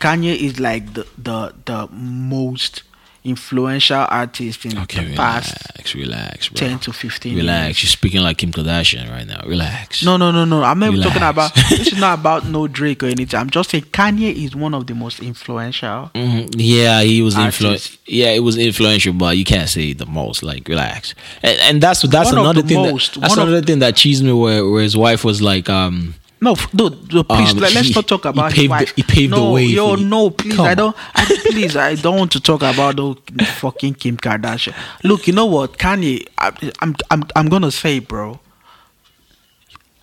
[0.00, 2.82] Kanye is like the the the most
[3.28, 6.56] influential artist in Okay, the relax, past relax, bro.
[6.68, 7.64] ten to fifteen Relax.
[7.66, 7.82] years.
[7.82, 9.40] You're speaking like Kim Kardashian right now.
[9.46, 10.04] Relax.
[10.04, 10.62] No, no, no, no.
[10.62, 11.54] I'm not talking about.
[11.70, 13.38] this is not about no Drake or anything.
[13.38, 16.10] I'm just saying Kanye is one of the most influential.
[16.14, 16.54] Mhm.
[16.56, 17.96] Yeah, he was influential.
[18.06, 20.42] Yeah, it was influential, but you can't say the most.
[20.42, 21.14] Like, relax.
[21.42, 22.90] And, and that's that's One another the thing.
[22.90, 23.14] most.
[23.14, 24.32] That, that's One of- another thing that cheesed me.
[24.32, 27.92] Where, where his wife was like, um, No, dude, dude, please Um, let, us he-
[27.94, 28.92] not talk he about paved his wife.
[28.96, 30.04] he paved the no, way Yo, you.
[30.04, 30.96] no, please, I don't.
[31.14, 34.74] I, please, I don't want to talk about the fucking Kim Kardashian.
[35.02, 36.26] Look, you know what, Kanye?
[36.38, 38.38] I, I'm, I'm, I'm gonna say, bro.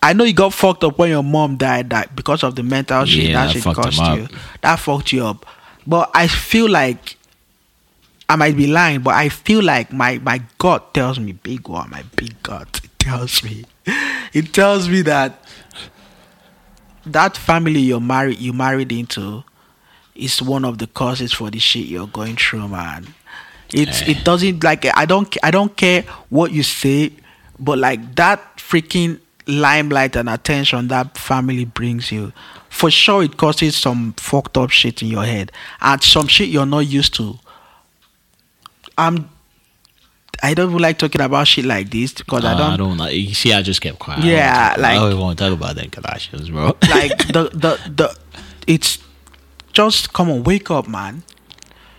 [0.02, 3.04] I know you got fucked up when your mom died that because of the mental
[3.06, 4.28] shit Yeah, that that shit cost you.
[4.60, 5.46] That fucked you up.
[5.86, 7.16] But I feel like
[8.28, 11.90] I might be lying, but I feel like my my gut tells me, big one,
[11.90, 13.64] my big God it tells me,
[14.32, 15.42] it tells me that
[17.06, 19.44] that family you're married you married into
[20.14, 23.06] is one of the causes for the shit you're going through, man.
[23.72, 24.12] It's Eh.
[24.12, 27.12] it doesn't like I don't I don't care what you say,
[27.58, 32.32] but like that freaking limelight and attention that family brings you,
[32.68, 36.66] for sure it causes some fucked up shit in your head and some shit you're
[36.66, 37.38] not used to.
[38.98, 39.28] I'm
[40.42, 42.96] I don't even like talking about shit like this because I uh, don't I don't
[42.96, 43.06] know.
[43.08, 44.24] You see, I just kept quiet.
[44.24, 46.66] Yeah, don't like- I don't want to talk about them Kardashians, bro.
[46.90, 48.16] like the the the
[48.66, 48.98] it's
[49.72, 51.22] just come on wake up man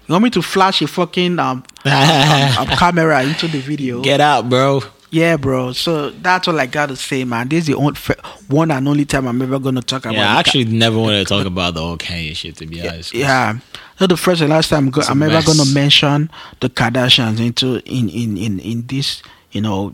[0.08, 4.20] you want me to flash a fucking um, um, um, camera into the video Get
[4.20, 4.82] out, bro.
[5.12, 8.72] yeah bro so that's all i gotta say man this is the only, f- one
[8.72, 11.46] and only time i'm ever gonna talk about Yeah, I actually never wanted to talk
[11.46, 12.56] about the whole Kanye shit.
[12.58, 13.14] To be honest.
[13.14, 13.60] yeah
[14.00, 16.30] not the first and last time go- It's a i'm ever gonna mention
[16.60, 19.94] the kardashians into in in in in this you know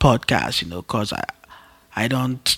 [0.00, 1.24] podcast you know because i
[1.94, 2.56] i don't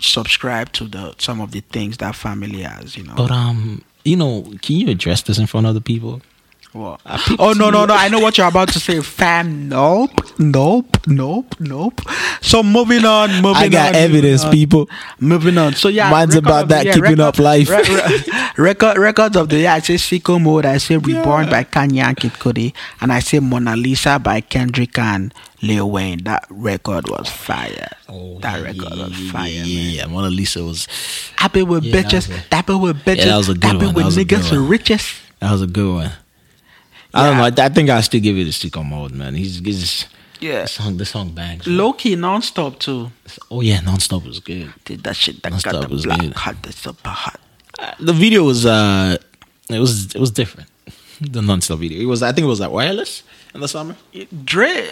[0.00, 4.16] subscribe to the some of the things that family has you know But um, you
[4.16, 6.20] know, can you address this in front of the people?
[6.74, 7.00] What?
[7.38, 7.94] Oh no no no!
[7.94, 9.68] I know what you're about to say, fam.
[9.68, 10.10] Nope,
[10.40, 12.00] nope, nope, nope.
[12.40, 13.56] So moving on, moving on.
[13.56, 14.88] I got on, evidence, people.
[15.20, 15.74] Moving on.
[15.74, 17.68] So yeah, Mine's about that, year, keeping up life.
[17.70, 18.24] re- re-
[18.58, 19.70] record records of the year.
[19.70, 20.66] I say Sicko Mode.
[20.66, 24.98] I say Reborn by Kanye and Kid Cudi, and I say Mona Lisa by Kendrick
[24.98, 25.32] and
[25.62, 26.24] Lil Wayne.
[26.24, 27.88] That record was fire.
[28.08, 29.48] Oh, that record was fire.
[29.48, 29.68] Yeah, man.
[29.68, 30.06] yeah, yeah.
[30.06, 30.88] Mona Lisa was.
[31.36, 33.94] Happy with Yeah, bitches, was a- with bitches, Yeah, that was a good dapper one.
[33.94, 34.60] With was a good niggas one.
[34.62, 35.14] with riches.
[35.38, 36.12] That was a good one.
[37.14, 37.44] I don't know.
[37.62, 39.34] I, I think I still give you the Sicko Mode, man.
[39.34, 40.06] He's, he's
[40.40, 40.62] Yeah.
[40.62, 40.96] the song.
[40.96, 41.66] The song bangs.
[41.66, 41.76] man.
[41.76, 43.10] Low key non-stop too.
[43.50, 44.72] Oh yeah, nonstop was good.
[44.84, 46.32] Did that shit that Non-stop got the was black good.
[46.34, 47.40] hot, the super hot.
[47.78, 49.16] Uh, the video was uh,
[49.70, 50.68] it was it was different.
[51.20, 52.00] The nonstop video.
[52.02, 52.22] It was.
[52.24, 53.22] I think it was like wireless
[53.54, 53.94] in the summer.
[54.44, 54.90] Dre,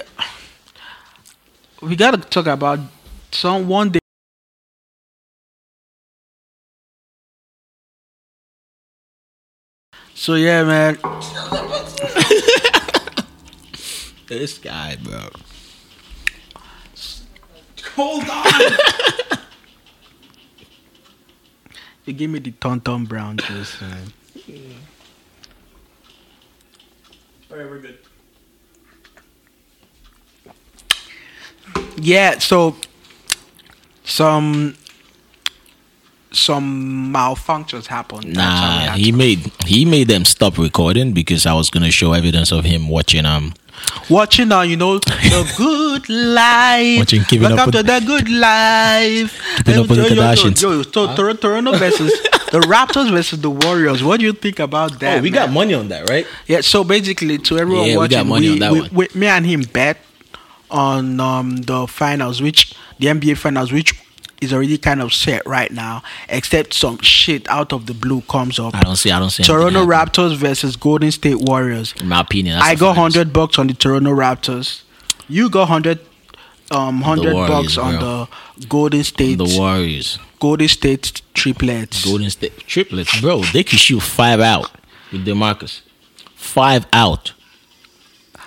[1.82, 2.78] we gotta talk about
[3.32, 3.98] some one day.
[10.14, 10.98] So yeah, man.
[14.32, 15.28] This guy, bro.
[17.96, 18.44] Hold on.
[22.06, 24.14] you give me the ton ton brown juice, man.
[27.50, 27.98] Alright, we're good.
[31.98, 32.76] Yeah, so
[34.02, 34.78] some
[36.30, 38.34] some malfunctions happened.
[38.34, 41.90] That's how we Nah, he made he made them stop recording because I was gonna
[41.90, 43.52] show evidence of him watching um
[44.10, 46.98] watching now, you know, the good life.
[46.98, 49.42] Watching Keeping Up Welcome with- to the good life.
[49.58, 50.62] Keeping Up with the Yo, yo, yo, Kardashians.
[50.62, 52.12] Yo, yo, so Tor- Toronto versus
[52.52, 54.02] the Raptors versus the Warriors.
[54.02, 55.18] What do you think about that?
[55.18, 55.46] Oh, we man?
[55.46, 56.26] got money on that, right?
[56.46, 58.90] Yeah, so basically, to everyone Yeah, we watching, got money we, on that we- one.
[58.92, 59.98] we- me and him bet
[60.70, 63.94] on um, the finals, which the NBA finals, which
[64.42, 68.58] is already kind of set right now, except some shit out of the blue comes
[68.58, 68.74] up.
[68.74, 69.10] I don't see.
[69.10, 69.42] I don't see.
[69.42, 69.86] Toronto.
[69.86, 71.94] Raptors versus Golden State Warriors.
[72.00, 74.82] In my opinion, I got hundred bucks on the Toronto Raptors.
[75.28, 76.00] You got hundred,
[76.70, 78.28] um, hundred bucks on bro.
[78.58, 79.38] the Golden State.
[79.38, 82.04] The Warriors, Golden State triplets.
[82.04, 83.42] Golden State triplets, bro.
[83.52, 84.70] They can shoot five out
[85.10, 85.82] with Demarcus.
[86.34, 87.32] Five out.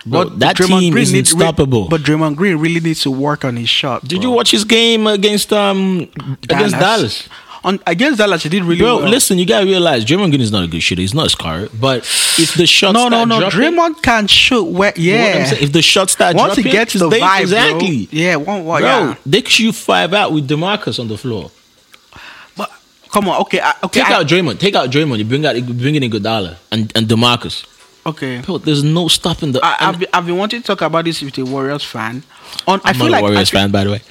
[0.05, 1.87] Bro, But that Draymond team Green is unstoppable.
[1.89, 4.03] But Draymond Green really needs to work on his shot.
[4.07, 4.29] Did bro.
[4.29, 6.07] you watch his game against um
[6.43, 7.27] against Dallas?
[7.63, 9.09] On against Dallas, he did really Bro, well.
[9.09, 11.01] listen, you gotta realize Draymond Green is not a good shooter.
[11.01, 11.67] He's not a scorer.
[11.79, 11.99] But
[12.37, 13.39] if the shots no, no, no.
[13.39, 14.65] dropping, Draymond can shoot.
[14.65, 15.53] Where, you know yeah.
[15.55, 18.05] if the shots start Once he gets the they- vibe, exactly.
[18.05, 18.19] Bro.
[18.19, 19.15] Yeah, one, one, Bro, yeah.
[19.25, 21.49] they shoot five out with Demarcus on the floor.
[22.55, 22.71] But
[23.11, 24.01] come on, okay, I, okay.
[24.01, 24.59] Take I, out Draymond.
[24.59, 25.17] Take out Draymond.
[25.17, 27.65] You bring out you bring in Iguodala and and Demarcus.
[28.07, 28.41] Okay.
[28.41, 29.59] Bro, there's no stopping the.
[29.63, 32.23] I, I've, been, I've been wanting to talk about this with a Warriors fan.
[32.67, 34.01] On, I I'm feel not like a Warriors I feel- fan, by the way.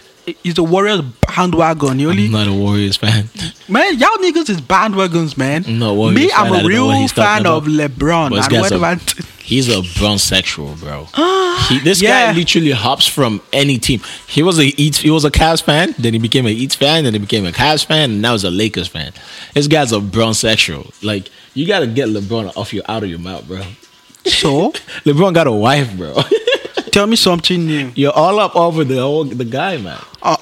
[0.42, 1.98] He's a Warriors bandwagon.
[1.98, 3.28] You only I'm not a Warriors fan.
[3.68, 5.64] man, y'all niggas is bandwagons, man.
[5.78, 6.46] Not Warriors Me, fan.
[6.46, 8.30] I I'm a real fan talking of LeBron.
[8.30, 9.00] But And guy's a- whatever.
[9.42, 11.07] He's a bronsexual, bro.
[11.57, 12.33] Ah, he, this Yeah.
[12.33, 14.00] guy literally hops from any team.
[14.26, 17.04] He was a Eats, he was a Cavs fan, then he became a Eats fan,
[17.04, 19.12] then he became a Cavs fan, and now he's a Lakers fan.
[19.52, 20.90] This guy's a bronsexual.
[21.02, 23.62] Like you gotta get LeBron off your out of your mouth, bro.
[24.27, 24.73] So,
[25.05, 26.15] LeBron got a wife, bro.
[26.93, 27.93] tell me something new.
[27.95, 30.01] You're all up over the whole the guy, man.
[30.23, 30.37] Uh,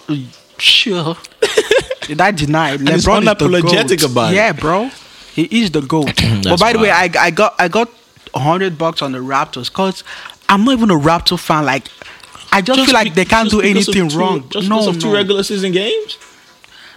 [0.58, 1.16] sure.
[2.02, 2.72] Did I deny?
[2.72, 4.36] he's LeBron is the unapologetic about it.
[4.36, 4.90] Yeah, bro.
[5.34, 6.12] He is the goat.
[6.44, 7.10] but by the way, I.
[7.18, 7.90] I got I got
[8.34, 10.04] hundred bucks on the Raptors because
[10.48, 11.64] I'm not even a Raptor fan.
[11.64, 11.88] Like,
[12.50, 14.48] I just, feel like be- they can't do anything two- wrong.
[14.48, 15.14] Just no, because of two no.
[15.14, 16.18] regular season games.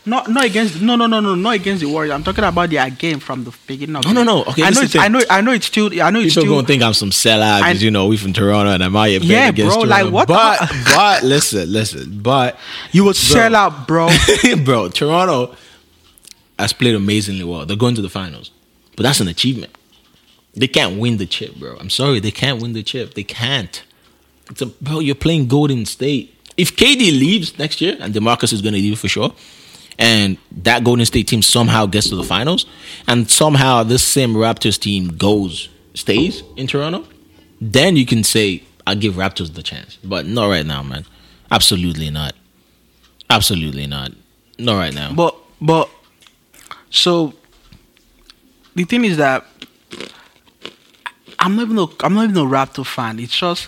[0.07, 2.13] Not not against no no no no not against the Warriors.
[2.13, 4.43] I'm talking about their game from the beginning of No, no, no.
[4.45, 6.55] Okay, I know it's I know I know it's still I know it's People still
[6.55, 9.19] gonna think I'm some sellout because you know we from Toronto and I'm out here
[9.21, 10.11] Yeah, bro, like, Toronto.
[10.11, 12.57] what the- But but listen, listen, but
[12.91, 14.09] you would sell out, bro.
[14.63, 15.55] bro, Toronto
[16.59, 17.65] has played amazingly well.
[17.65, 18.51] They're going to the finals,
[18.95, 19.75] but that's an achievement.
[20.53, 21.75] They can't win the chip, bro.
[21.77, 23.15] I'm sorry, they can't win the chip.
[23.15, 23.83] They can't.
[24.51, 24.99] It's a bro.
[24.99, 26.31] You're playing Golden State.
[26.57, 29.33] If KD leaves next year, and Demarcus is going to leave for sure,
[29.97, 32.65] and that Golden State team somehow gets to the finals,
[33.08, 37.05] and somehow this same Raptors team goes stays in Toronto,
[37.62, 39.97] then you can say I give Raptors the chance.
[40.03, 41.05] But not right now, man.
[41.51, 42.34] Absolutely not.
[43.29, 44.12] Absolutely not.
[44.58, 45.13] Not right now.
[45.13, 45.89] But but
[46.89, 47.34] so
[48.75, 49.45] the thing is that
[51.39, 53.19] I'm not even a, I'm not even a Raptor fan.
[53.19, 53.67] It's just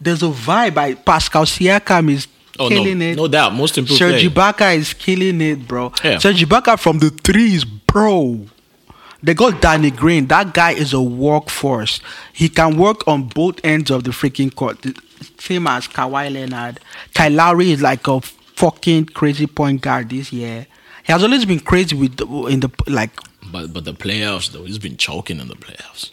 [0.00, 0.74] there's a vibe.
[0.74, 2.26] By Pascal Siakam is
[2.58, 3.16] oh no, killing it.
[3.16, 3.54] no doubt.
[3.54, 4.22] Most improved Serge.
[4.24, 5.92] Ibaka is killing it, bro.
[6.04, 6.18] Yeah.
[6.18, 8.46] Serge Ibaka from the threes, bro.
[9.22, 10.26] They got Danny Green.
[10.28, 12.00] That guy is a workforce.
[12.32, 14.84] He can work on both ends of the freaking court.
[15.38, 16.78] Same as Kawhi Leonard.
[17.14, 20.66] Kyle Lowry is like a fucking crazy point guard this year.
[21.04, 23.10] He has always been crazy with the, in the like,
[23.50, 26.10] But but the playoffs though, he's been choking in the playoffs.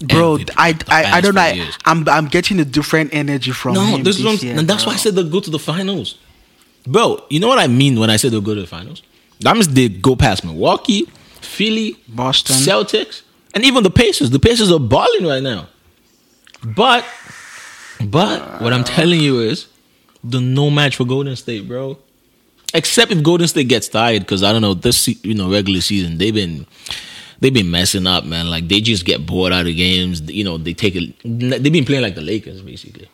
[0.00, 0.38] Bro.
[0.56, 1.40] I, I I don't know.
[1.40, 4.58] I, i'm I'm getting a different energy from No, him this this, is what year,
[4.58, 6.18] and that's why I said they'll go to the finals.
[6.86, 9.02] Bro, you know what I mean when I say they'll go to the finals?
[9.40, 11.06] That means they go past Milwaukee,
[11.40, 12.56] Philly, Boston.
[12.56, 13.22] Celtics,
[13.54, 14.30] and even the Pacers.
[14.30, 15.68] The Pacers are balling right now.
[16.64, 17.04] But
[18.04, 19.66] but what I'm telling you is
[20.24, 21.98] the no match for Golden State, bro.
[22.72, 26.18] Except if Golden State gets tired, because I don't know this you know regular season
[26.18, 26.66] they've been
[27.40, 28.48] they've been messing up, man.
[28.50, 30.20] Like they just get bored out of games.
[30.22, 31.14] You know they take it.
[31.24, 33.08] They've been playing like the Lakers basically.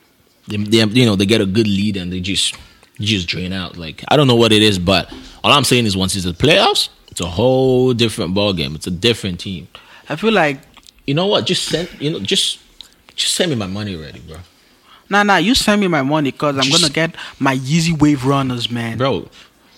[0.49, 2.55] They, they you know they get a good lead and they just
[3.01, 3.77] just drain out.
[3.77, 5.13] Like I don't know what it is, but
[5.43, 8.75] all I'm saying is once it's the playoffs, it's a whole different ball game.
[8.75, 9.69] It's a different team.
[10.09, 10.61] I feel like
[11.07, 11.47] You know what?
[11.47, 12.59] Just send you know just
[13.15, 14.37] just send me my money already, bro.
[15.09, 15.37] nah nah.
[15.37, 18.99] You send me my money because I'm gonna get my Yeezy Wave runners, man.
[18.99, 19.29] bro.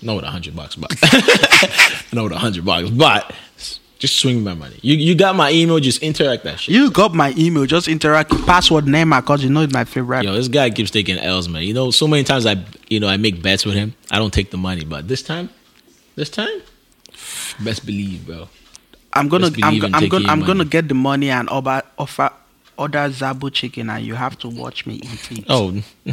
[0.00, 0.90] Not with a hundred bucks, but
[2.12, 3.34] not with a hundred bucks, but
[3.98, 4.78] just swing my money.
[4.82, 5.80] You you got my email.
[5.80, 6.74] Just Interac that shit.
[6.74, 7.66] You got my email.
[7.66, 8.28] Just Interac.
[8.46, 10.24] Password name because you know it's my favorite.
[10.24, 11.62] Yo, this guy keeps taking L's, man.
[11.62, 13.94] You know, so many times I you know I make bets with him.
[14.10, 15.50] I don't take the money, but this time,
[16.14, 16.62] this time,
[17.60, 18.48] best believe, bro.
[19.12, 22.30] I'm gonna I'm, I'm gonna I'm gonna get the money and offer offer
[22.76, 25.44] order Zabu chicken and you have to watch me eat it.
[25.48, 25.72] Oh,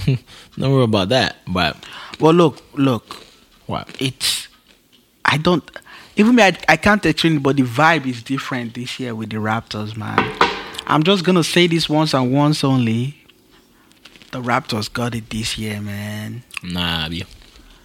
[0.57, 1.37] don't worry about that.
[1.47, 1.77] But
[2.19, 3.23] well look look
[3.67, 3.95] what?
[3.99, 4.47] it's
[5.23, 5.69] I don't
[6.15, 9.29] even me I, I can't explain it, but the vibe is different this year with
[9.29, 10.19] the Raptors man.
[10.87, 13.17] I'm just gonna say this once and once only.
[14.31, 16.43] The Raptors got it this year, man.
[16.63, 17.07] Nah.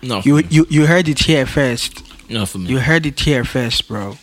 [0.03, 2.03] Not for You you you heard it here first.
[2.29, 2.67] Not for me.
[2.67, 4.17] You heard it here first, bro.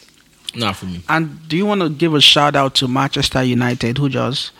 [0.55, 1.03] Not for me.
[1.07, 4.51] And do you want to give a shout out to Manchester United who just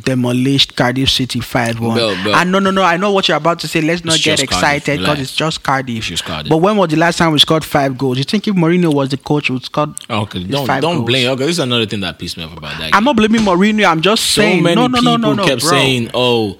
[0.00, 1.96] demolished Cardiff City 5 1?
[1.96, 2.32] Bro, bro.
[2.34, 3.80] And no, no, no, I know what you're about to say.
[3.80, 5.96] Let's not It's get excited because it's just Cardiff.
[5.98, 6.50] It's just Cardiff.
[6.50, 8.18] But when was the last time we scored five goals?
[8.18, 9.94] You think if Mourinho was the coach, we would score?
[10.10, 11.06] Okay, don't five don't goals?
[11.06, 11.28] blame.
[11.30, 12.94] Okay, this is another thing that pissed me off about that.
[12.94, 13.84] I'm not blaming Mourinho.
[13.86, 14.62] I'm just so saying.
[14.62, 15.70] many no, no, people no, no, no, kept bro.
[15.70, 16.58] saying, "Oh,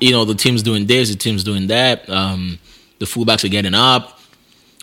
[0.00, 2.08] you know, the team's doing this, the team's doing that.
[2.10, 2.58] Um,
[2.98, 4.20] the fullbacks are getting up."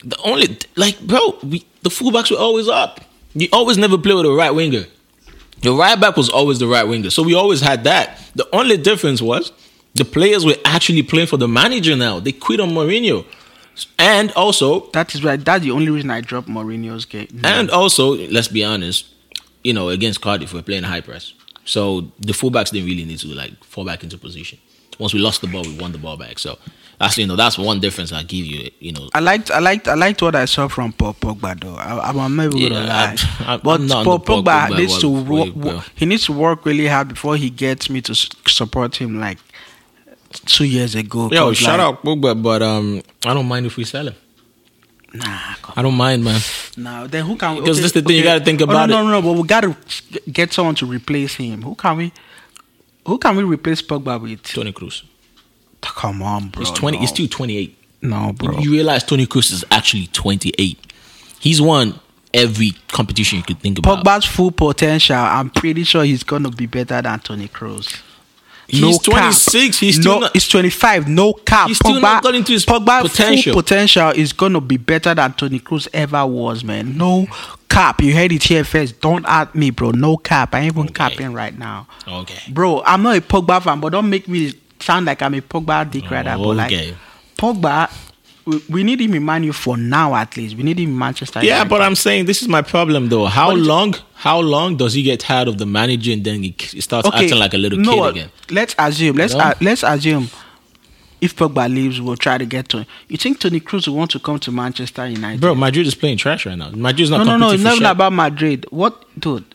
[0.04, 3.00] The only like, bro, we, the fullbacks were always up.
[3.36, 4.86] You always never play with a right winger.
[5.64, 8.20] The right back was always the right winger, so we always had that.
[8.36, 9.52] The only difference was
[9.96, 12.20] the players were actually playing for the manager now.
[12.20, 13.26] They quit on Mourinho,
[13.98, 15.44] and also That is right.
[15.44, 17.28] That's the only reason I dropped Mourinho's game.
[17.44, 19.08] and also, let's be honest,
[19.64, 21.34] you know, against Cardiff, we're playing high press.
[21.66, 24.60] So the fullbacks didn't really need to like fall back into position.
[25.00, 26.40] Once we lost the ball, we won the ball back.
[26.40, 26.58] So
[27.00, 28.70] that's you know that's one difference I give you.
[28.80, 31.76] You know, I liked, I liked, I liked what I saw from Paul Pogba though.
[31.76, 34.20] I, I'm I'm not even gonna Yeah, lie, I- I- but Paul on the Paul
[34.20, 35.56] Pogba Pogba needs to wave, work.
[35.56, 35.82] bro.
[35.96, 38.14] He needs to work really hard before he gets me to
[38.48, 39.40] support him like
[40.46, 41.30] two years ago.
[41.32, 44.16] yo, 'cause, shout like, out Pogba, but um, I don't mind if we sell him.
[45.16, 46.42] Nah, I don't mind, man.
[46.76, 47.56] Now then, who can?
[47.58, 49.04] Because this is the thing, you gotta think Oh, about no.
[49.04, 49.22] No, no, no.
[49.22, 49.76] But we gotta
[50.32, 51.62] get someone to replace him.
[51.62, 52.12] Who can we?
[53.06, 54.44] Who can we replace Pogba with?
[54.44, 55.04] Toni Kroos.
[55.82, 56.62] Come on, bro.
[56.64, 56.98] He's twenty.
[56.98, 57.02] No.
[57.02, 57.78] He's still twenty eight.
[58.02, 58.58] No, bro.
[58.60, 60.80] You realize Toni Kroos is actually twenty eight.
[61.40, 62.00] He's won
[62.34, 64.04] every competition you could think about.
[64.04, 65.16] Pogba's full potential.
[65.18, 68.02] I'm pretty sure he's gonna be better than Toni Kroos.
[68.66, 69.04] He's cap.
[69.34, 71.08] 26, he's still no, not- he's 25.
[71.10, 71.68] No cap.
[71.68, 73.54] He's still not got into his Pogba's potential.
[73.54, 76.98] full potential is gonna be better than Toni Kroos ever was, man.
[76.98, 77.28] No
[77.74, 78.02] cap.
[78.02, 79.02] You heard it here first.
[79.02, 79.92] Don't at me, bro.
[79.92, 80.54] No cap.
[80.56, 80.94] I ain't even Okay.
[80.94, 81.88] capping right now.
[82.08, 82.40] Okay.
[82.52, 85.90] Bro, I'm not a Pogba fan, but don't make me sound like I'm a Pogba
[85.90, 86.36] dick rider.
[86.38, 86.74] But like
[87.38, 87.90] Pogba,
[88.70, 90.56] we, need him in Man U for now at least.
[90.56, 91.40] We need him in Manchester.
[91.40, 91.70] Yeah, United.
[91.70, 93.26] but I'm saying this is my problem though.
[93.26, 93.96] How But long?
[94.16, 97.54] How long does he get tired of the manager and then he starts acting like
[97.54, 98.30] a little know kid again?
[98.50, 99.16] Let's assume.
[99.18, 100.30] Let's uh, let's assume.
[101.24, 102.86] If Pogba leaves, we'll try to get to him.
[103.08, 105.40] You think Toni Kroos will want to come to Manchester United?
[105.40, 106.70] Bro, Madrid is playing trash right now.
[106.72, 107.52] Madrid's not no, no, no.
[107.52, 108.66] It's for not even about Madrid.
[108.72, 109.46] What, dude?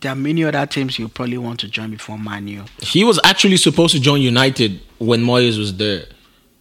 [0.00, 2.64] There are many other teams you probably want to join before Man U.
[2.78, 6.04] He was actually supposed to join United when Moyes was there.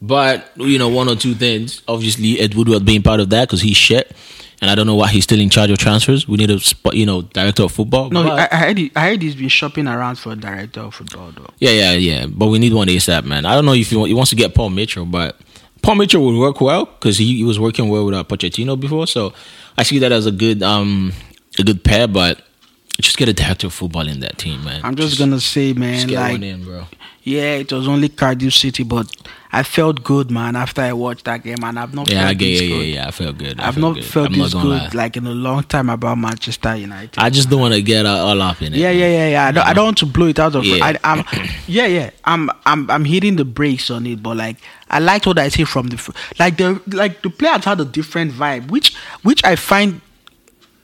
[0.02, 1.84] But, you know, one or two things.
[1.88, 4.16] Obviously, Ed Woodward being part of that because he's shit.
[4.62, 6.28] And I don't know why he's still in charge of transfers.
[6.28, 8.10] We need a, spot, you know, director of football.
[8.10, 8.78] No, I, I heard.
[8.78, 11.50] He, I heard he's been shopping around for a director of football, though.
[11.60, 12.26] Yeah, yeah, yeah.
[12.28, 13.46] But we need one ASAP, man.
[13.46, 15.40] I don't know if he, want, he wants to get Paul Mitchell, but
[15.82, 19.08] Paul Mitchell would work well because he, he was working well with uh, Pochettino before.
[19.08, 19.34] So
[19.78, 21.14] I see that as a good um
[21.58, 22.08] a good pair.
[22.08, 22.42] But
[23.02, 24.82] just get a director of football in that team, man.
[24.84, 26.86] I'm just, gonna say, man, just like in.
[27.24, 29.12] Yeah, it was only Cardiff City, but
[29.52, 32.38] I felt good, man, after I watched that game, and I've not Yeah, I felt
[32.40, 32.88] get this yeah, yeah, good.
[32.88, 33.08] yeah.
[33.08, 33.60] I felt good.
[33.60, 34.06] I I've felt not good.
[34.06, 34.90] felt I'm this good lie.
[34.94, 37.18] like in a long time about Manchester United.
[37.18, 38.80] I just don't want to get all up in it.
[38.80, 39.46] yeah, yeah, yeah, yeah.
[39.46, 40.66] I don't, I don't want to blow it out of.
[40.66, 40.86] Yeah.
[40.86, 41.24] I, I'm,
[41.68, 42.10] yeah, yeah.
[42.26, 44.58] I'm, I'm, I'm hitting the brakes on it, but like
[44.90, 48.32] I liked what I see from the, like the, like the players had a different
[48.32, 50.02] vibe, which, which I find.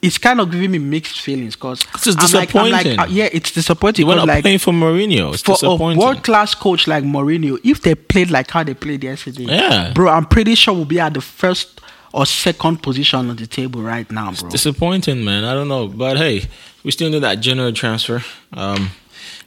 [0.06, 3.00] It's kind of giving me mixed feelings because It's just disappointing.
[3.00, 4.06] uh, yeah, it's disappointing.
[4.06, 5.34] 'cause, not like, playing for Mourinho.
[5.34, 9.04] It's for a world class coach like Mourinho, if they played like how they played
[9.04, 9.92] yesterday, Yeah.
[9.94, 11.82] bro, I'm pretty sure we'll be at the first
[12.14, 14.50] or second position on the table right now, bro.
[14.50, 15.44] disappointing, man.
[15.44, 16.46] I don't know, but hey,
[16.84, 18.24] we still need that general transfer.
[18.54, 18.92] Um,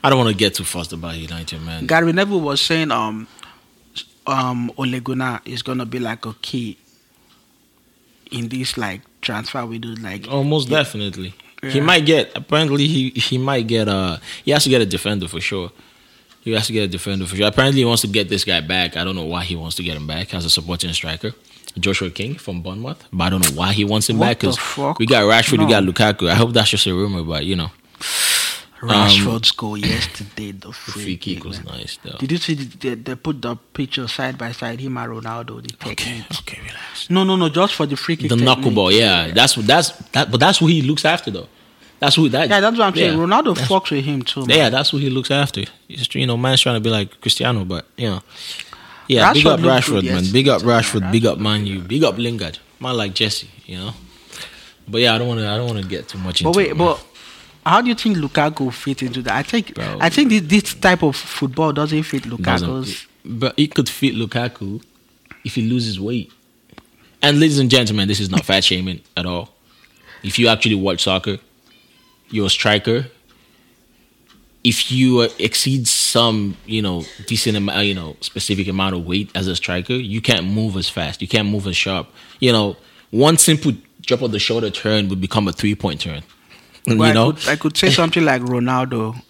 [0.04, 1.86] I don't want to get too fussed about United, man.
[1.86, 3.26] Gary Neville was saying, um,
[4.26, 6.76] um, Ole Gunnar is gonna be like a key
[8.30, 11.34] in this like transfer we do, like almost most definitely.
[11.62, 12.30] He might get.
[12.36, 13.88] Apparently, he he might get.
[13.88, 15.72] Uh, he has to get a defender for sure.
[16.40, 17.48] He has to get a defender for sure.
[17.48, 18.96] Apparently, he wants to get this guy back.
[18.96, 21.32] I don't know why he wants to get him back as a supporting striker.
[21.78, 24.58] Joshua King from Bournemouth, but I don't know why he wants him What back because
[24.98, 26.28] we got Rashford, we got Lukaku.
[26.28, 27.70] I hope that's just a rumor, but you know,
[28.80, 30.52] Um, Rashford's goal yesterday.
[30.52, 31.78] The free, free kick kick, was man.
[31.78, 32.16] nice though.
[32.18, 34.78] Did you see they, they put the picture side by side?
[34.80, 36.38] Him and Ronaldo, the Okay, technique.
[36.40, 37.10] okay, relax.
[37.10, 38.28] No, no, no, just for the free kick.
[38.30, 38.58] The technique.
[38.58, 40.30] knuckleball, yeah, that's what that's that.
[40.30, 41.48] But that's who he looks after though.
[41.98, 42.48] That's who that.
[42.48, 43.18] Yeah, that's what I'm saying.
[43.18, 44.46] Ronaldo that's- fucks with him too.
[44.46, 44.56] Man.
[44.56, 45.64] Yeah, that's who he looks after.
[45.88, 48.22] He's you know, man's trying to be like Cristiano, but you know,
[49.08, 50.24] yeah, big up Rashford, man.
[50.32, 50.62] Big up.
[50.62, 51.10] Rashford.
[51.10, 51.80] Big up Man U.
[51.80, 52.58] Big up Lingard.
[52.78, 53.92] Man like Jesse, you know.
[54.86, 55.48] But yeah, I don't want to.
[55.48, 56.50] I don't want to get too much into.
[56.50, 57.04] But wait, it, but
[57.64, 59.34] how do you think Lukaku fit into that?
[59.34, 59.98] I think Bro.
[60.00, 63.06] I think this, this type of football doesn't fit Doesn't- Lukaku's.
[63.24, 64.82] But it could fit Lukaku
[65.44, 66.32] if he loses weight.
[67.20, 69.50] And ladies and gentlemen, this is not fat shaming at all.
[70.22, 71.38] If you actually watch soccer,
[72.30, 73.06] you're a striker.
[74.64, 79.30] If you uh, exceed some, you know, decent amount, you know, specific amount of weight
[79.34, 81.20] as a striker, you can't move as fast.
[81.22, 82.08] You can't move as sharp.
[82.40, 82.76] You know,
[83.10, 86.22] one simple drop of the shoulder turn would become a three point turn.
[86.96, 89.20] But you I know, could, I could say something like Ronaldo,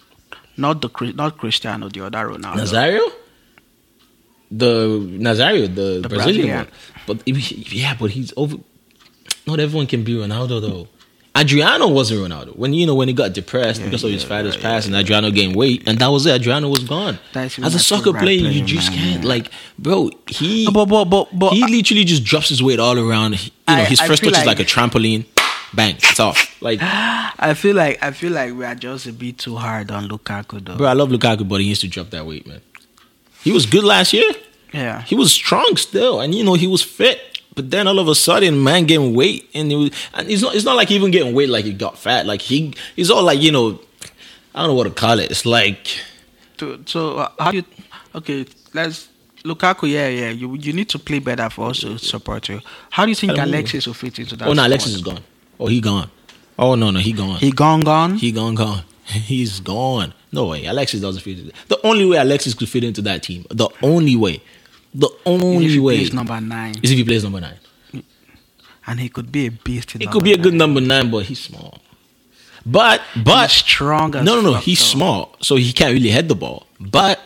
[0.57, 2.55] not the not Cristiano, the other Ronaldo.
[2.57, 3.11] Nazario?
[4.51, 6.57] The Nazario, the, The Brazilian Brazilian.
[6.57, 6.67] one.
[7.07, 7.27] But
[7.71, 8.57] yeah, but he's over.
[9.45, 10.87] Not everyone can be Ronaldo though.
[11.37, 14.87] Adriano wasn't Ronaldo when you know when he got depressed because of his father's past
[14.87, 16.31] and Adriano gained weight and that was it.
[16.33, 17.19] Adriano was gone.
[17.33, 19.29] That's As a soccer favorite player, you just man, can't yeah.
[19.29, 20.09] like, bro.
[20.27, 23.33] He but but but, but he literally just drops his weight all around.
[23.43, 25.25] You know, I- his first touch is like- like a trampoline.
[25.73, 26.61] Bang, it's off.
[26.61, 30.09] Like, I feel like I feel like we are just a bit too hard on
[30.09, 30.77] Lukaku though.
[30.77, 32.61] bro, I love Lukaku, but he needs to drop that weight, man.
[33.43, 34.29] He was good last year.
[34.73, 35.01] Yeah.
[35.01, 37.21] he was strong still, and you know he was fit.
[37.55, 40.55] But then all of a sudden, man, getting weight, and it was, and it's not
[40.55, 42.25] it's not like even getting weight like he got fat.
[42.25, 43.79] Like he he's all like you know,
[44.53, 45.31] I don't know what to call it.
[45.31, 45.87] It's like
[46.57, 47.65] to, so uh, how do you?
[48.15, 49.09] Okay, let's
[49.43, 49.89] Lukaku.
[49.89, 50.29] Yeah, yeah.
[50.29, 52.61] You you need to play better for us to support you.
[52.91, 53.37] How do you think.
[53.37, 54.47] Alexis will fit into that?
[54.47, 54.65] Oh no?
[54.65, 55.23] Alexis is gone.
[55.59, 56.09] Oh, he gone.
[56.57, 57.37] Oh no, no, he gone.
[57.37, 58.15] He gone, gone.
[58.15, 58.83] He gone, gone.
[59.05, 60.13] He's gone.
[60.31, 60.65] No way.
[60.65, 61.39] Alexis doesn't fit.
[61.39, 64.41] Into the only way Alexis could fit into that team, the only way,
[64.93, 67.57] the only if he way plays number nine, is if he plays number nine.
[68.87, 69.95] and he could be a beast.
[69.95, 70.57] In He could be a good nine.
[70.73, 71.79] number nine, but he's small.
[72.65, 74.15] But but He's strong.
[74.15, 74.53] As no, no, no.
[74.59, 74.85] He's though.
[74.85, 76.67] small, so he can't really head the ball.
[76.79, 77.19] But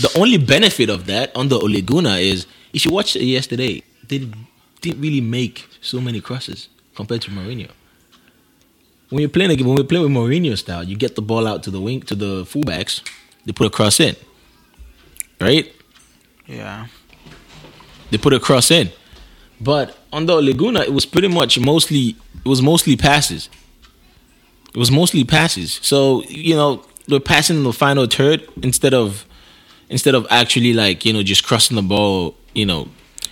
[0.00, 4.28] the only benefit of that under Ole Gunnar is if you watched it yesterday, they
[4.80, 7.70] didn't really make so many crosses compared to Mourinho.
[9.10, 11.70] When you're playing when we play with Mourinho style, you get the ball out to
[11.70, 13.02] the wing to the fullbacks,
[13.44, 14.16] they put a cross in,
[15.40, 15.70] right?
[16.46, 16.86] Yeah.
[18.10, 18.90] they put a cross in.
[19.60, 23.48] But under Ole Gunnar, it was pretty much mostly it was mostly passes.
[24.74, 25.78] It was mostly passes.
[25.82, 29.24] So you know they're passing in the final third instead of
[29.88, 32.34] instead of actually like you know just crossing the ball.
[32.54, 32.88] You know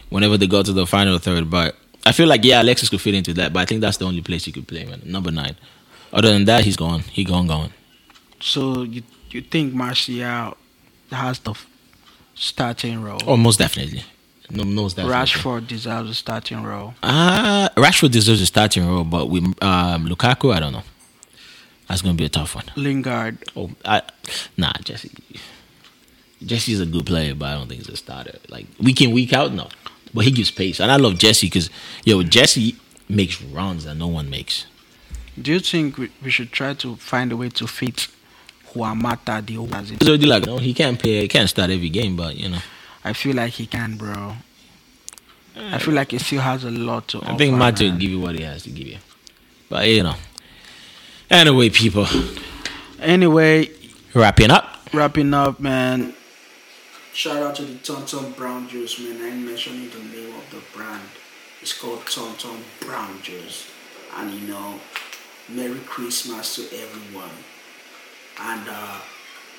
[0.09, 1.51] whenever they go to the final third.
[1.51, 1.77] But
[2.07, 3.53] I feel like yeah, Alexis could fit into that.
[3.53, 5.03] But I think that's the only place he could play, man.
[5.05, 5.57] Number nine.
[6.13, 7.01] Other than that, he's gone.
[7.01, 7.73] He gone, gone.
[8.41, 10.57] So you you think Martial
[11.11, 11.55] has the
[12.35, 13.21] starting role?
[13.27, 14.03] Oh, most definitely.
[14.51, 15.17] No, most definitely.
[15.17, 16.95] Rashford deserves a starting role.
[17.03, 20.83] Uh Rashford deserves a starting role, but with um, Lukaku, I don't know.
[21.89, 22.65] That's gonna be a tough one.
[22.77, 23.39] Lingard.
[23.57, 24.03] Oh, I
[24.57, 25.11] nah, Jesse.
[26.45, 28.39] Jesse's a good player, but I don't think he's a starter.
[28.49, 29.69] Like week in, week out, no.
[30.13, 31.71] But he gives pace, and I love Jesse because
[32.05, 32.77] yo, Jesse
[33.09, 34.67] makes runs that no one makes.
[35.41, 38.09] Do you think we, we should try to find a way to fit
[38.75, 41.89] Juan Mata the as He's already like, no, he can't play, he can't start every
[41.89, 42.59] game, but you know,
[43.05, 44.35] I feel like he can, bro.
[45.57, 48.21] I feel like he still has a lot to I think Matt will give you
[48.21, 48.99] what he has to give you.
[49.69, 50.15] But you know,
[51.31, 52.07] anyway, people,
[53.01, 53.71] Anyway,
[54.15, 54.89] wrapping up.
[54.93, 56.15] wrapping up, man.
[57.13, 59.21] Shout out to the Tonton Brown Juice, man.
[59.21, 61.03] I'm mentioning the name of the brand.
[61.61, 63.71] It's called Tonton Brown Juice.
[64.17, 64.81] And you know,
[65.49, 67.31] Merry Christmas to everyone.
[68.41, 69.01] And uh,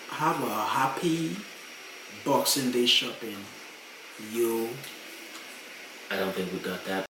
[0.09, 1.35] have a happy
[2.25, 3.37] Boxing Day shopping.
[4.31, 4.69] You
[6.09, 7.10] I don't think we got that.